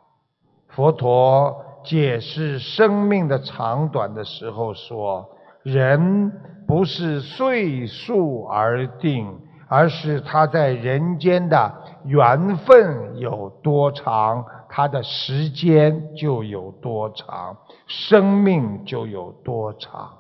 [0.70, 5.30] 佛陀解释生命的长短的时候说。
[5.64, 6.32] 人
[6.66, 9.38] 不是岁数而定，
[9.68, 11.74] 而是他在人间的
[12.06, 17.58] 缘分有多长，他的时间就有多长，
[17.88, 20.18] 生命就有多长。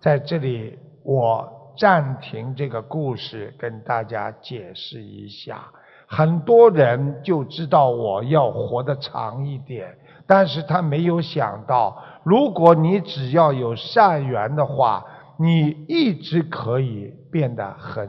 [0.00, 5.70] 在这里，我暂停这个故事，跟大家解释一下。
[6.06, 9.96] 很多人就知道我要活得长一点。
[10.26, 15.04] 但是他没有想到，如果你只要有善缘的话，
[15.36, 18.08] 你一直可以变得很，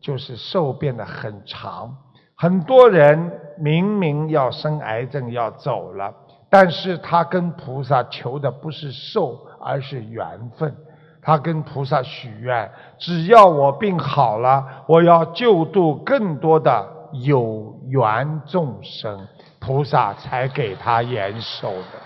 [0.00, 1.96] 就是寿变得很长。
[2.40, 6.14] 很多人明明要生癌症要走了，
[6.48, 10.24] 但是他跟菩萨求的不是寿，而是缘
[10.56, 10.72] 分。
[11.20, 19.26] 他跟菩萨许愿，只要我病好了，我要救度更多的有缘众生。
[19.58, 21.98] 菩萨才给他延寿的。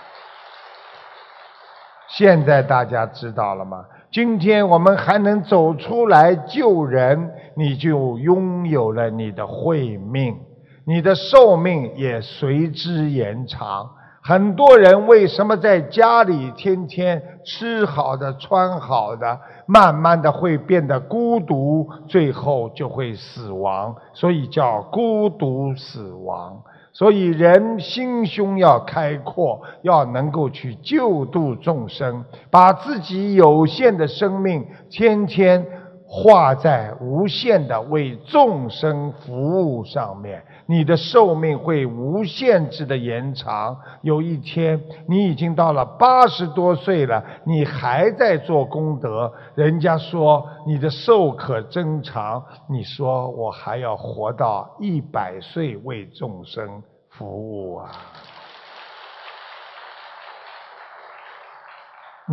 [2.08, 3.84] 现在大家知道了吗？
[4.12, 10.36] 今天我们还能走出来救人，你就拥有了你的慧命，
[10.84, 13.88] 你的寿命也随之延长。
[14.22, 26.62] 很多人为什么在家里天天吃好的、穿好的，慢慢的会变得孤独，最后就会死亡，所以叫孤独死亡。
[26.94, 35.66] 所以，人心胸要开阔，要能够去救度众生，把自己有限的生命，天天
[36.14, 39.32] 化在无限的为众生服
[39.62, 43.74] 务上面，你的寿命会无限制的延长。
[44.02, 56.82] 有一天，你已经到了八十多岁了，你还在做功德，人家说你的寿可增长，你说我还要活到一百岁为众生。
[57.08, 57.90] 服务啊！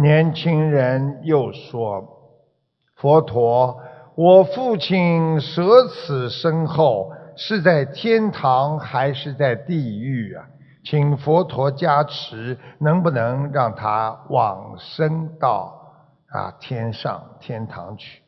[0.01, 2.01] 年轻人又说
[2.99, 3.81] ：“佛陀，
[4.15, 10.45] 我父亲舍此身后是在天堂还是在地狱啊？
[10.83, 15.73] 请佛陀加持，能不能让他往生到
[16.29, 18.21] 啊天上天堂去？”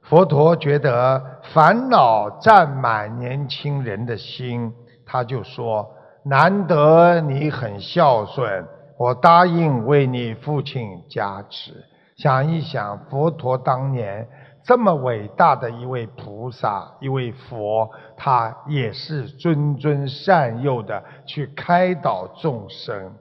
[0.00, 1.22] 佛陀觉得
[1.52, 4.72] 烦恼占满年轻人的心。
[5.06, 5.86] 他就说
[6.24, 8.66] ：“难得你很孝顺，
[8.98, 11.84] 我答应为你父亲加持。
[12.24, 14.26] 想一想，佛陀当年
[14.62, 23.12] 这么伟大的一位菩萨、一位佛，他也是谆谆善诱的去开导众生。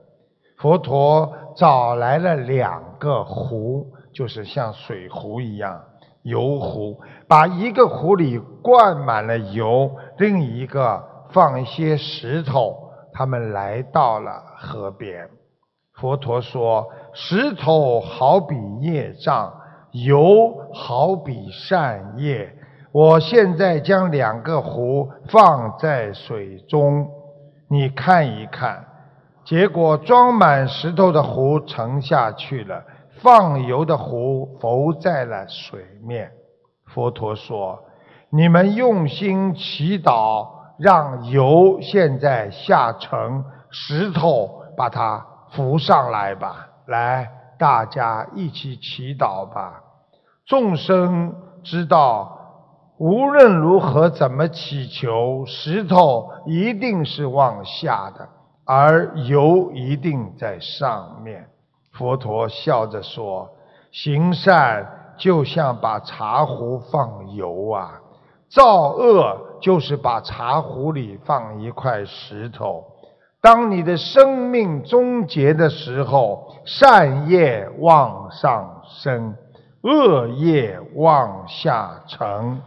[0.58, 5.84] 佛陀找来了两个壶，就是像水壶一样
[6.22, 6.98] 油壶，
[7.28, 15.28] 把一个壶里灌满了油，另一个。”放一些石头，他们来到了河边。
[15.94, 19.54] 佛陀说：“石头好比业障，
[19.92, 22.54] 油好比善业。
[22.92, 27.08] 我现在将两个壶放在水中，
[27.70, 28.86] 你看一看。
[29.46, 32.84] 结果装满石头的壶沉下去了，
[33.22, 36.32] 放油的壶浮在了水面。
[36.86, 37.80] 佛陀说：
[38.30, 40.48] 你们用心祈祷。”
[40.80, 46.68] 让油现在下沉，石头把它浮上来吧。
[46.88, 49.82] 来，大家一起祈祷吧。
[50.46, 52.38] 众生知道，
[52.98, 58.28] 无论如何怎么祈求，石头一定是往下的，
[58.66, 61.48] 而油一定在上面。
[61.92, 63.50] 佛陀笑着说
[63.92, 68.02] ：“行善就像把茶壶放油啊，
[68.50, 72.84] 造恶就是把茶壶里放一块石头。
[73.44, 79.36] 当你的生命终结的时候，善业往上升，
[79.82, 82.62] 恶业往下沉。”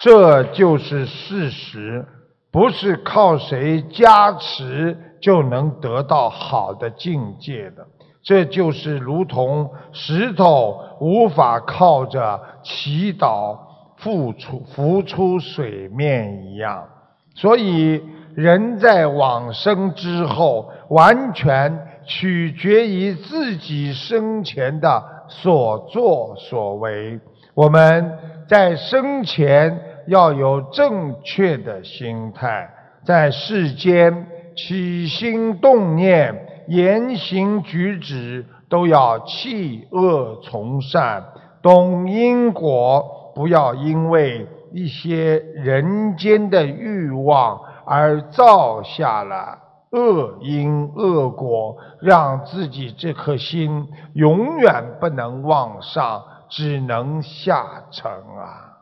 [0.00, 2.06] 这就是事实，
[2.50, 7.86] 不是靠谁加持就能得到好的境界的。
[8.22, 13.58] 这就是如同石头无法靠着祈祷
[13.98, 16.88] 浮出浮出水面一样。
[17.34, 18.00] 所以，
[18.34, 27.20] 人在往生之后，完全取决于自己生前的所作所为。
[27.54, 28.18] 我们
[28.48, 29.94] 在生前。
[30.06, 32.68] 要有正确的心态，
[33.06, 41.24] 在世间起心动念、言行举止都要弃恶从善，
[41.62, 49.56] 懂因果，不要因为一些人间的欲望而造下了
[49.92, 58.72] 恶因恶果，让自己这颗心永远不能往上，只能下沉啊！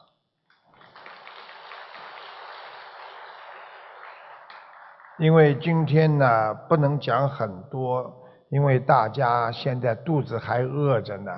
[5.19, 8.11] 因为今天呢，不能讲很多，
[8.49, 11.31] 因为大家现在肚子还饿着呢。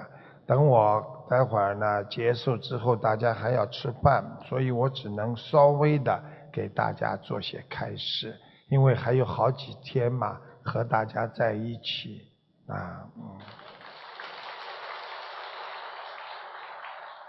[0.46, 6.22] 等我待会儿呢结束之后，大家还要吃饭，所以我只能稍微的
[6.52, 8.34] 给大家做些开示。
[8.68, 12.22] 因为还有好几天嘛，和大家在一起
[12.66, 13.38] 啊，嗯。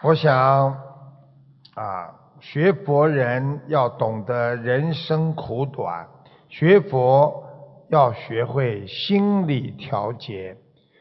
[0.01, 0.33] 我想
[1.75, 6.07] 啊，学佛人要懂得人生苦短。
[6.47, 7.43] 学佛
[7.89, 10.55] 要学会心理调节。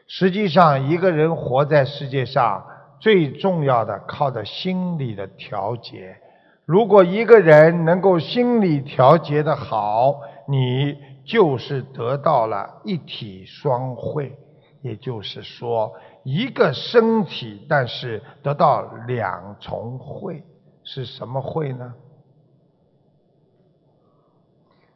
[0.07, 2.65] 实际上，一个人活在世界上，
[2.99, 6.17] 最重要的靠的心理的调节。
[6.65, 14.37] 如果一个人能够心理调节的好，你就是得到了一体双会。
[14.81, 15.91] 也就是说，
[16.23, 20.43] 一个身体，但是得到两重会，
[20.83, 21.95] 是什么会呢？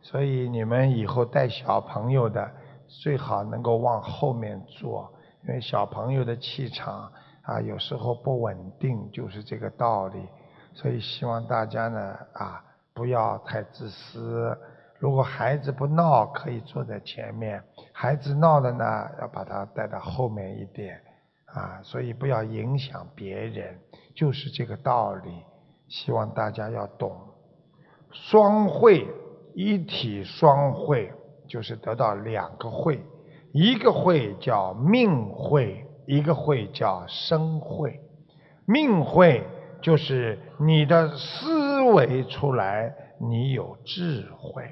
[0.04, 2.52] 所以你们以后带小朋友的
[2.88, 5.12] 最好能够往后面坐，
[5.48, 7.12] 因为小朋友的气场
[7.50, 10.28] 啊有时候不稳定，就是这个道理。
[10.74, 14.58] 所以希望大家呢啊不要太自私。
[15.00, 17.60] 如果孩子不闹，可以坐在前面；
[17.94, 18.86] 孩子闹了呢，
[19.20, 21.02] 要把他带到后面一点
[21.46, 21.80] 啊。
[21.82, 23.80] 所以不要影响别人，
[24.16, 25.32] 就是这个道理。
[25.88, 27.18] 希望大家要懂
[28.12, 29.08] 双会。
[29.56, 31.12] 一体双会
[31.48, 33.04] 就是得到两个会，
[33.52, 38.00] 一个会叫命会，一个会叫生会。
[38.66, 39.46] 命会
[39.80, 42.92] 就是你的思维出来，
[43.22, 44.64] 你有智慧；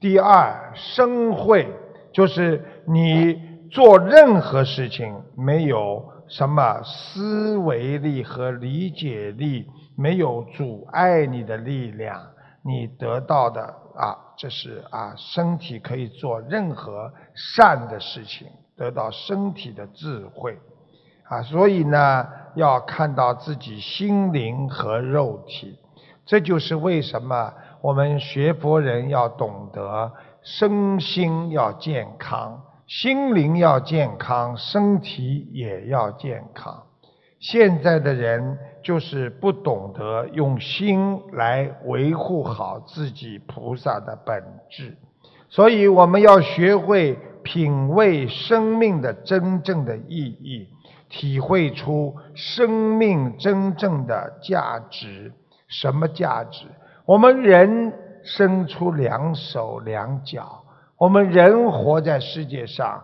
[0.00, 1.68] 第二生会
[2.12, 12.20] 就是你做任何事情没有什么思维力和理解力，没有阻碍你的力量，
[12.64, 13.62] 你得到的。
[13.96, 20.58] 啊，这是啊，身体可以做任何善的事情，得到身体的智慧，
[21.28, 25.78] 啊，所以呢，要看到自己心灵和肉体，
[26.26, 30.12] 这就是为什么我们学佛人要懂得
[30.42, 36.82] 身心要健康，心灵要健康，身体也要健康。
[37.40, 44.96] 现在的人就是不懂得用心来维护好自己菩萨的本质，
[45.50, 50.68] 所以我们要学会品味生命的真正的意义，
[51.08, 55.32] 体会出生命真正的价值。
[55.68, 56.66] 什么价值？
[57.06, 57.92] 我们人
[58.24, 60.64] 生出两手两脚，
[60.98, 63.00] 我们人活在世界上。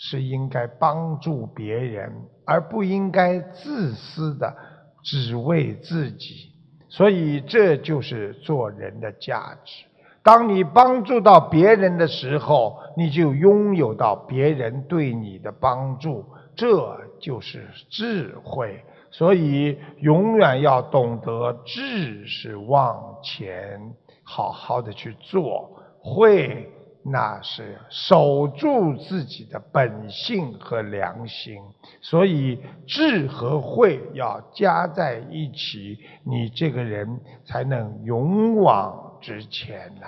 [0.00, 2.12] 是应该帮助别人，
[2.46, 4.56] 而不应该自私的
[5.02, 6.52] 只为自己。
[6.88, 9.87] 所以这就是做人的价值。
[10.28, 16.22] 当你帮助到别人的时候，你就拥有到别人对你的帮助，
[16.54, 18.78] 这就是智慧。
[19.10, 23.80] 所以永远要懂得智是往前，
[24.22, 26.70] 好好的去做会。
[27.10, 31.56] 那是守住自己的本性和良心，
[32.02, 40.06] 所以智和慧要加在一起，你这个人才能勇往值钱呐。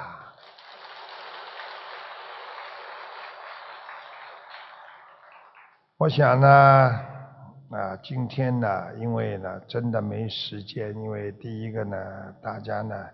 [5.99, 13.07] 我想呢，啊，今天呢，因为呢，真的没时间，因为第一个呢，大家呢，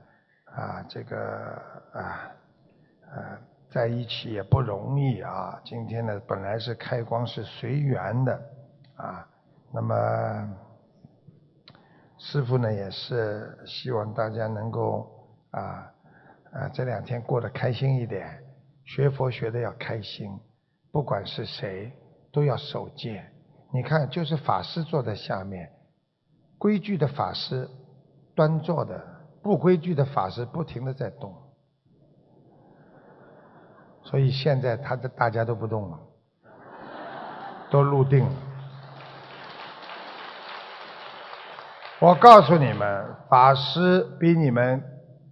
[0.44, 1.60] 啊，这个
[1.92, 2.30] 啊，
[3.10, 3.38] 啊，
[3.68, 5.60] 在一起也不容易啊。
[5.64, 8.40] 今天呢，本来是开光是随缘的，
[8.96, 9.26] 啊，
[9.72, 9.96] 那么
[12.18, 15.10] 师傅呢，也是希望大家能够
[15.60, 15.92] 啊，
[16.52, 18.44] 啊，这两天过得开心一点，
[18.84, 20.38] 学佛学的要开心，
[20.92, 21.92] 不管是谁。
[22.32, 23.24] 都要守戒，
[23.72, 25.70] 你看，就是法师坐在下面，
[26.58, 27.66] 规矩的法师
[28.34, 29.02] 端坐的，
[29.42, 31.34] 不规矩的法师不停的在动，
[34.02, 35.98] 所以现在他的大家都不动了，
[37.70, 38.32] 都入定了。
[42.00, 44.84] 我告诉你们，法师比你们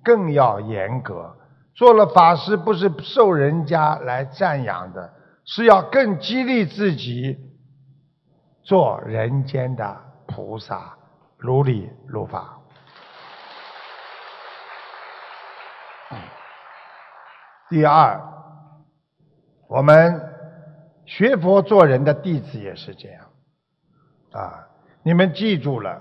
[0.05, 1.35] 更要严格，
[1.75, 5.13] 做了法师不是受人家来赞扬的。
[5.47, 7.39] 是要更激励自己
[8.63, 9.95] 做人间的
[10.27, 10.97] 菩萨，
[11.37, 12.59] 如理如法。
[17.69, 18.19] 第二，
[19.69, 20.19] 我们
[21.05, 23.27] 学佛做人的弟子也是这样
[24.33, 24.67] 啊！
[25.03, 26.01] 你们记住了，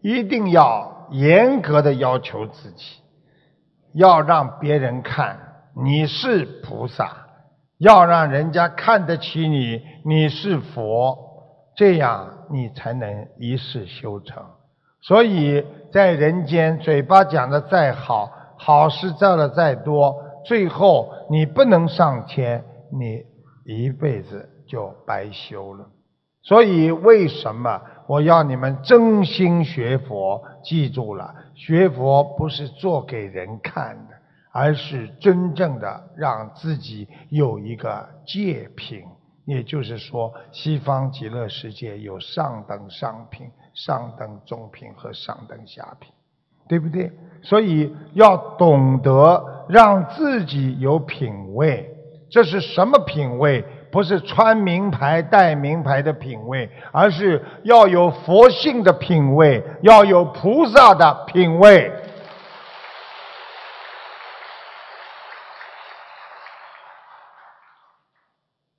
[0.00, 2.84] 一定要严格的要求自己，
[3.94, 5.38] 要让别人看
[5.76, 7.18] 你是菩萨。
[7.78, 11.18] 要让人家看得起你，你是佛，
[11.74, 14.40] 这样你才能一世修成。
[15.00, 23.24] 所以在人间，嘴巴讲的再好，好事做的再多，最后你不能上天，你
[23.64, 25.84] 一辈子就白修了。
[26.44, 27.82] 所以为什么
[28.12, 30.42] 我要你们真心学佛？
[30.62, 34.14] 记住了，学佛不是做给人看的。
[34.50, 39.02] 而是真正的让自己有一个界品，
[39.46, 46.12] 也就是说，西方极乐世界有上等上品、上等中品和上等下品，
[46.68, 47.10] 对不对？
[47.42, 51.88] 所以要懂得让自己有品位，
[52.28, 53.64] 这是什么品位？
[53.92, 61.92] 不是穿名牌、戴名牌的品位，而是要有佛性的品位，要有菩萨的品位。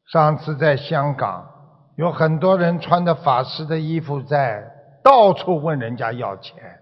[0.08, 1.48] 上次在香港，
[1.96, 4.64] 有很多人穿着法师的衣服在
[5.04, 6.82] 到处问人家要钱，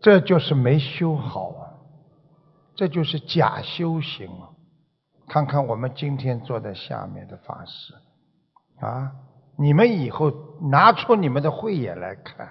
[0.00, 1.62] 这就是没修好啊，
[2.74, 4.49] 这就是假修行啊！
[5.30, 7.94] 看看我们今天坐在下面的法师，
[8.84, 9.12] 啊，
[9.56, 10.32] 你们以后
[10.72, 12.48] 拿出你们的慧眼来看，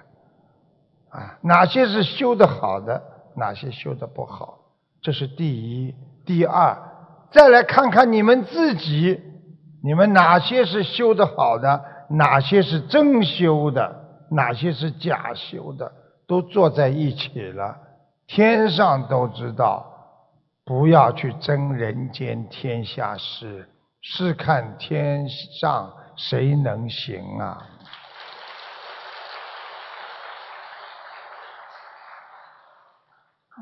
[1.10, 3.02] 啊，哪些是修的好的，
[3.36, 4.60] 哪些修的不好，
[5.02, 6.74] 这是第一，第二。
[7.30, 9.20] 再来看看你们自己，
[9.84, 13.94] 你们哪些是修的好的，哪些是真修的，
[14.30, 15.92] 哪些是假修的，
[16.26, 17.76] 都坐在一起了。
[18.26, 19.89] 天上都知道，
[20.70, 23.68] 不要去争人间天下事，
[24.02, 27.58] 试看天上谁能行啊？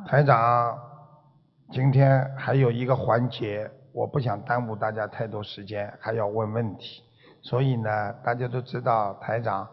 [0.06, 0.78] 台长。
[1.72, 7.02] 今天还有一个环节，我不想耽误大家太多时间，还要问问题。
[7.40, 9.66] 所以呢，大家都知道台长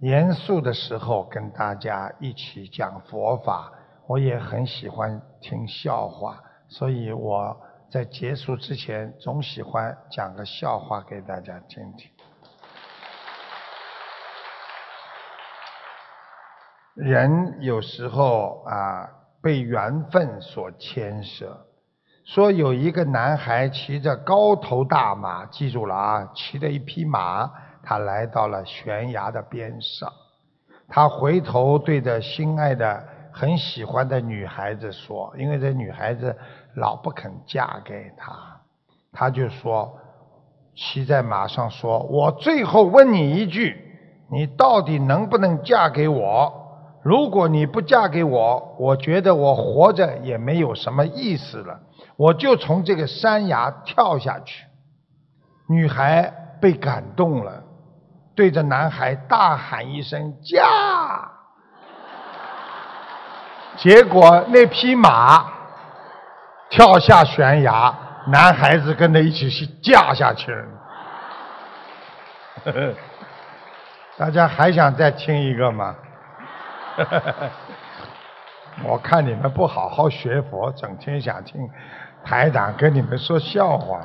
[0.00, 3.72] 严肃的时候跟大家一起讲佛法，
[4.06, 6.38] 我也很喜欢听笑话，
[6.68, 7.56] 所以我
[7.90, 12.10] 在结束之前总喜欢讲个笑话给大家听听。
[16.94, 19.10] 人有时候啊。
[19.42, 21.56] 被缘分所牵涉，
[22.24, 27.48] 说有一个男孩骑着高头大马，记住了啊，骑着一匹马，
[27.80, 30.12] 他来到了悬崖的边上，
[30.88, 33.06] 他回头对着心爱的、
[33.38, 36.34] 很喜欢的女孩子说，因为这女孩子
[36.76, 38.32] 老不肯嫁给他，
[39.12, 39.94] 他就说，
[40.74, 43.76] 骑在马上说：“我最后问你一句，
[44.30, 46.62] 你到底能不能嫁给我？”
[47.04, 51.78] 如果你不嫁给我，我觉得我活着也没有什么意思了。
[52.16, 54.64] 我就从这个山崖跳下去。
[55.68, 57.62] 女孩被感动了，
[58.34, 60.64] 对着男孩大喊一声“嫁”，
[63.76, 65.44] 结果那匹马
[66.70, 67.94] 跳下悬崖，
[68.28, 70.64] 男孩子跟着一起去架下去了。
[74.18, 75.94] 大家还想再听一个吗？
[78.84, 81.68] 我看你们不好好学佛，整天想听
[82.24, 84.00] 台长跟你们说笑话。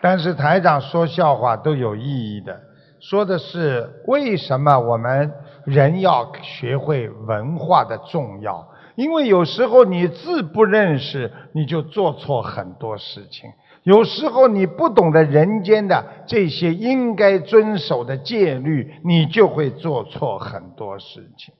[0.00, 2.60] 但是台长说笑话都有意义的，
[3.00, 5.32] 说的是为什么我们
[5.64, 8.68] 人要学会文化的重要。
[8.94, 13.50] 因为有时候你字不认识，你就做错很多事情；
[13.84, 21.54] 有时候你不懂得人间的这些应该遵守的戒律，你就会做错很多事情。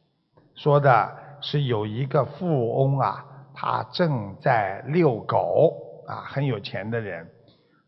[0.54, 3.24] 说的是有一个富翁啊，
[3.54, 5.72] 他正在遛狗
[6.06, 7.26] 啊，很有钱的人。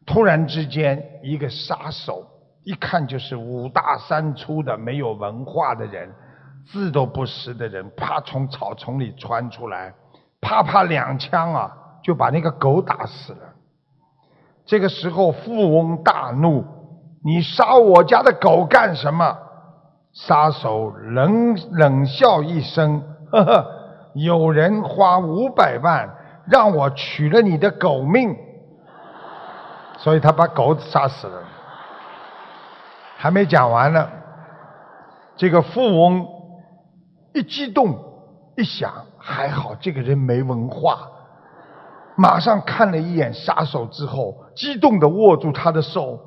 [0.07, 2.27] 突然之间，一个杀手，
[2.65, 6.11] 一看就是五大三粗的、没有文化的人，
[6.67, 9.95] 字都不识的人，啪从草丛里窜出来，
[10.41, 11.71] 啪啪两枪啊，
[12.03, 13.39] 就把那个狗打死了。
[14.65, 16.65] 这个时候，富翁大怒
[17.23, 19.37] ：“你杀我家的狗干什么？”
[20.15, 23.67] 杀手冷冷笑一声：“呵呵，
[24.15, 26.09] 有人花五百万
[26.47, 28.35] 让我取了你的狗命。”
[29.99, 31.43] 所以他把狗杀死了，
[33.17, 34.09] 还没讲完呢。
[35.37, 36.27] 这个富翁
[37.33, 37.99] 一激动，
[38.57, 41.09] 一想，还好这个人没文化，
[42.17, 46.21] 马上看了一眼杀手之后，激动的握住他的手：“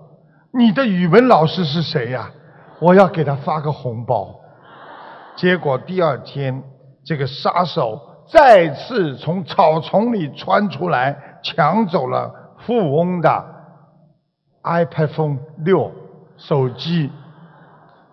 [0.51, 2.31] 你的语文老师是谁呀？
[2.79, 4.35] 我要给他发个红包。”
[5.37, 6.63] 结果第二天，
[7.05, 12.33] 这个杀手再次从草丛里窜出来，抢走了
[12.65, 13.55] 富翁的。
[14.63, 15.89] iPhone 六
[16.37, 17.11] 手机，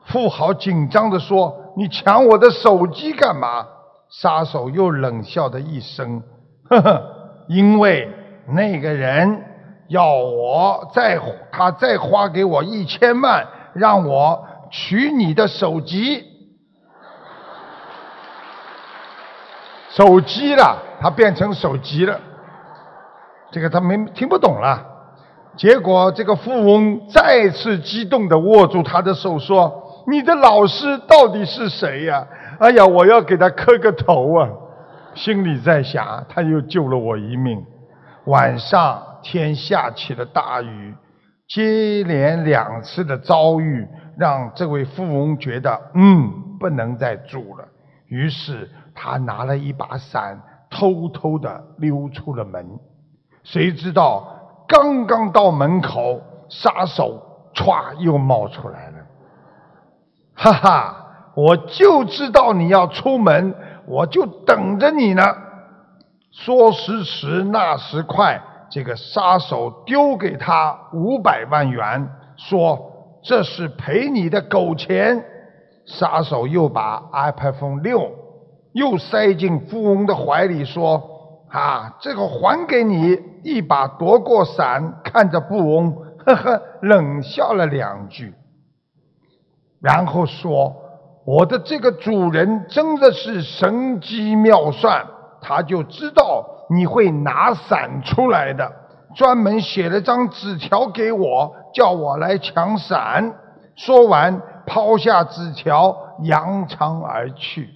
[0.07, 3.67] 富豪紧张地说：“你抢我的手机干嘛？”
[4.11, 6.23] 杀手又冷笑的一声
[6.71, 7.03] ：“呵呵，
[7.49, 8.09] 因为
[8.47, 9.45] 那个人
[9.89, 11.21] 要我再
[11.51, 16.25] 他再花给我一千万，让我取你的手机。”
[19.91, 22.21] 手机了，他变成手机了，
[23.51, 24.94] 这个他没听不懂了。
[25.57, 32.27] 结果，这个富翁再次激动地握住他的手，说：“你的老师到底是谁呀？
[32.59, 34.49] 哎呀，我要给他磕个头啊！”
[35.15, 37.65] 心里在想，他又救了我一命。
[38.27, 40.95] 晚上天下起了大雨，
[41.47, 43.87] 接连两次的遭遇
[44.19, 47.65] 让这位富翁觉得，嗯，不能再住了。
[48.09, 52.67] 于是他拿了一把伞，偷偷地溜出了门。
[53.45, 54.34] 谁知道？
[54.67, 57.21] 刚刚到门口，杀手
[57.55, 58.97] 歘又冒出来了。
[60.35, 63.55] 哈哈，我就知道你要出门，
[63.87, 65.23] 我就等着你呢。
[66.33, 72.79] 说时迟，那时快，这个杀手丢给他五百万元，说
[73.23, 75.25] 这是赔你的狗钱。
[75.87, 78.11] 杀手又把 iPhone 六
[78.73, 81.11] 又塞进富翁的怀里，说。
[81.51, 83.17] 啊，这个还给你！
[83.45, 88.35] 一把夺过伞，看着富翁，呵呵，冷笑了两句，
[89.81, 90.75] 然后说
[91.27, 95.07] ：“我的这个主人真的是神机妙算，
[95.43, 98.73] 他就知道你会拿伞出来的，
[99.15, 103.35] 专门写了张纸条给我，叫我来抢伞。”
[103.77, 107.69] 说完，抛下纸条，扬长而去。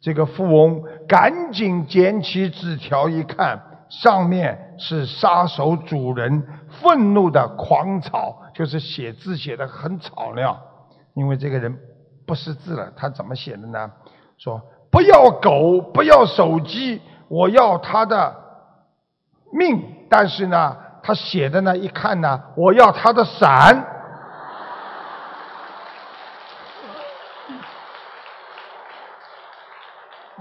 [0.00, 10.58] 这个富翁赶紧捡起纸条一看，上面是杀手主人愤怒的狂草，就是写字写的很草料。
[11.14, 11.78] 因为这个人
[12.26, 13.90] 不识字了，他怎么写的呢？
[14.36, 14.60] 说
[14.90, 18.34] 不要狗，不要手机，我要他的
[19.52, 19.80] 命。
[20.10, 23.93] 但是呢，他写的呢，一看呢，我要他的伞。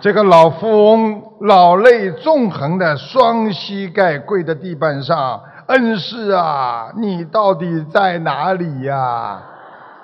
[0.04, 9.41] 这个老富翁老泪纵横的双膝盖跪在地板上，恩师啊，你到底在哪里呀？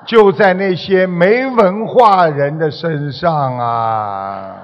[0.06, 4.56] 就在那些没文化人的身上啊！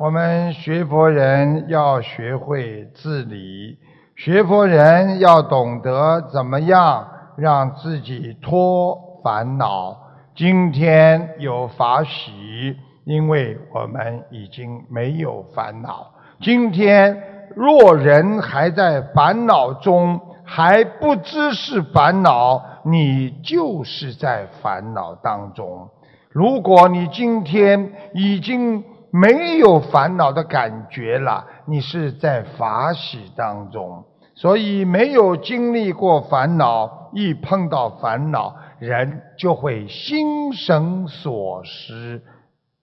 [0.00, 3.78] 我们学佛人要学会自理，
[4.16, 7.06] 学佛人要懂得怎么样
[7.36, 10.07] 让自己脱烦恼。
[10.38, 16.12] 今天有法喜，因为我们已经没有烦恼。
[16.40, 17.20] 今天
[17.56, 25.88] 若人还在烦恼中，还不知是烦恼，你就是在烦恼当中。
[26.30, 34.04] 如果你今天已经没有烦恼的感觉了，你是在法喜当中。
[34.36, 38.54] 所以没有经历过烦恼，一碰到烦恼。
[38.78, 42.22] 人就会心神所失，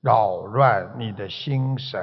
[0.01, 1.99] 扰乱你的心神。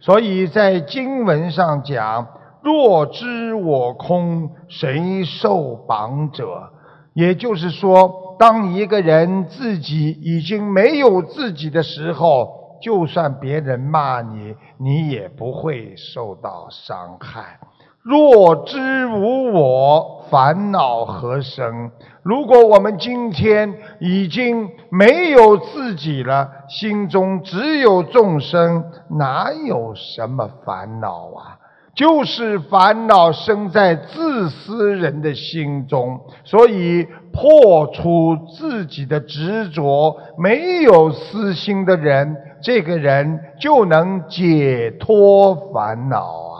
[0.00, 2.26] 所以在经文上讲，
[2.62, 6.72] 若知我空，谁受绑者？
[7.14, 17.58] 也就是说，当一个人自己已经没有自己的时候，就算别人骂你，你也不会受到伤害。
[18.02, 21.90] 若知无我，烦恼何生？
[22.22, 31.58] 如果我们今天已经没有自己了，心中只有众生，哪有什么烦恼啊？
[31.94, 46.59] 就是烦恼生在自私人的心中，所以破除自己的执着，没有私心的人，这个人就能解脱烦恼啊。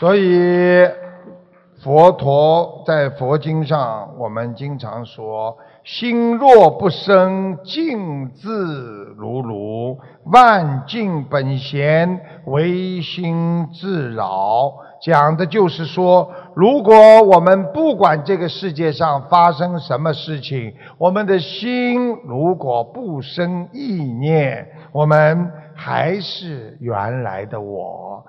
[0.00, 0.88] 所以，
[1.84, 9.98] 佛陀在佛经上，我们经常说：“心若不生，静自如如；
[10.32, 14.72] 万境本闲，唯心自扰。”
[15.04, 28.24] 讲的就是说，如果我们不管这个世界上发生什么事情，我们的心如果不生意念，我们还是原来的我。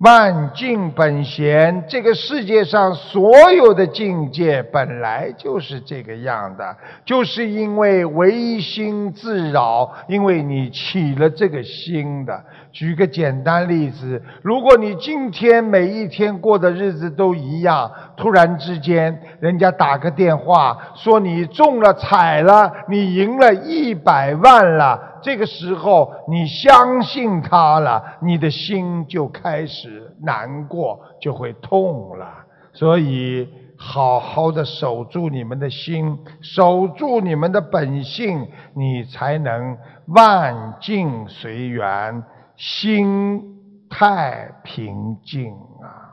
[0.00, 6.76] 万境本闲，这个世界上所有的境界本来就是这个样的，
[7.06, 12.44] 就是因为唯心自扰，因为你起了这个心的。
[12.72, 25.15] 举个简单例子，如果你今天每一天过的日子都一样，突然之间人家打个电话说你中了彩了，你赢了一百万了。
[25.26, 32.28] 这个时候，你相信他了，你的心就开始难过，就会痛了。
[32.72, 42.22] 所以，好好的守住你们的心，守住你们的本性，你才能万境随缘，
[42.56, 43.42] 心
[43.90, 45.52] 态平静
[45.82, 46.05] 啊。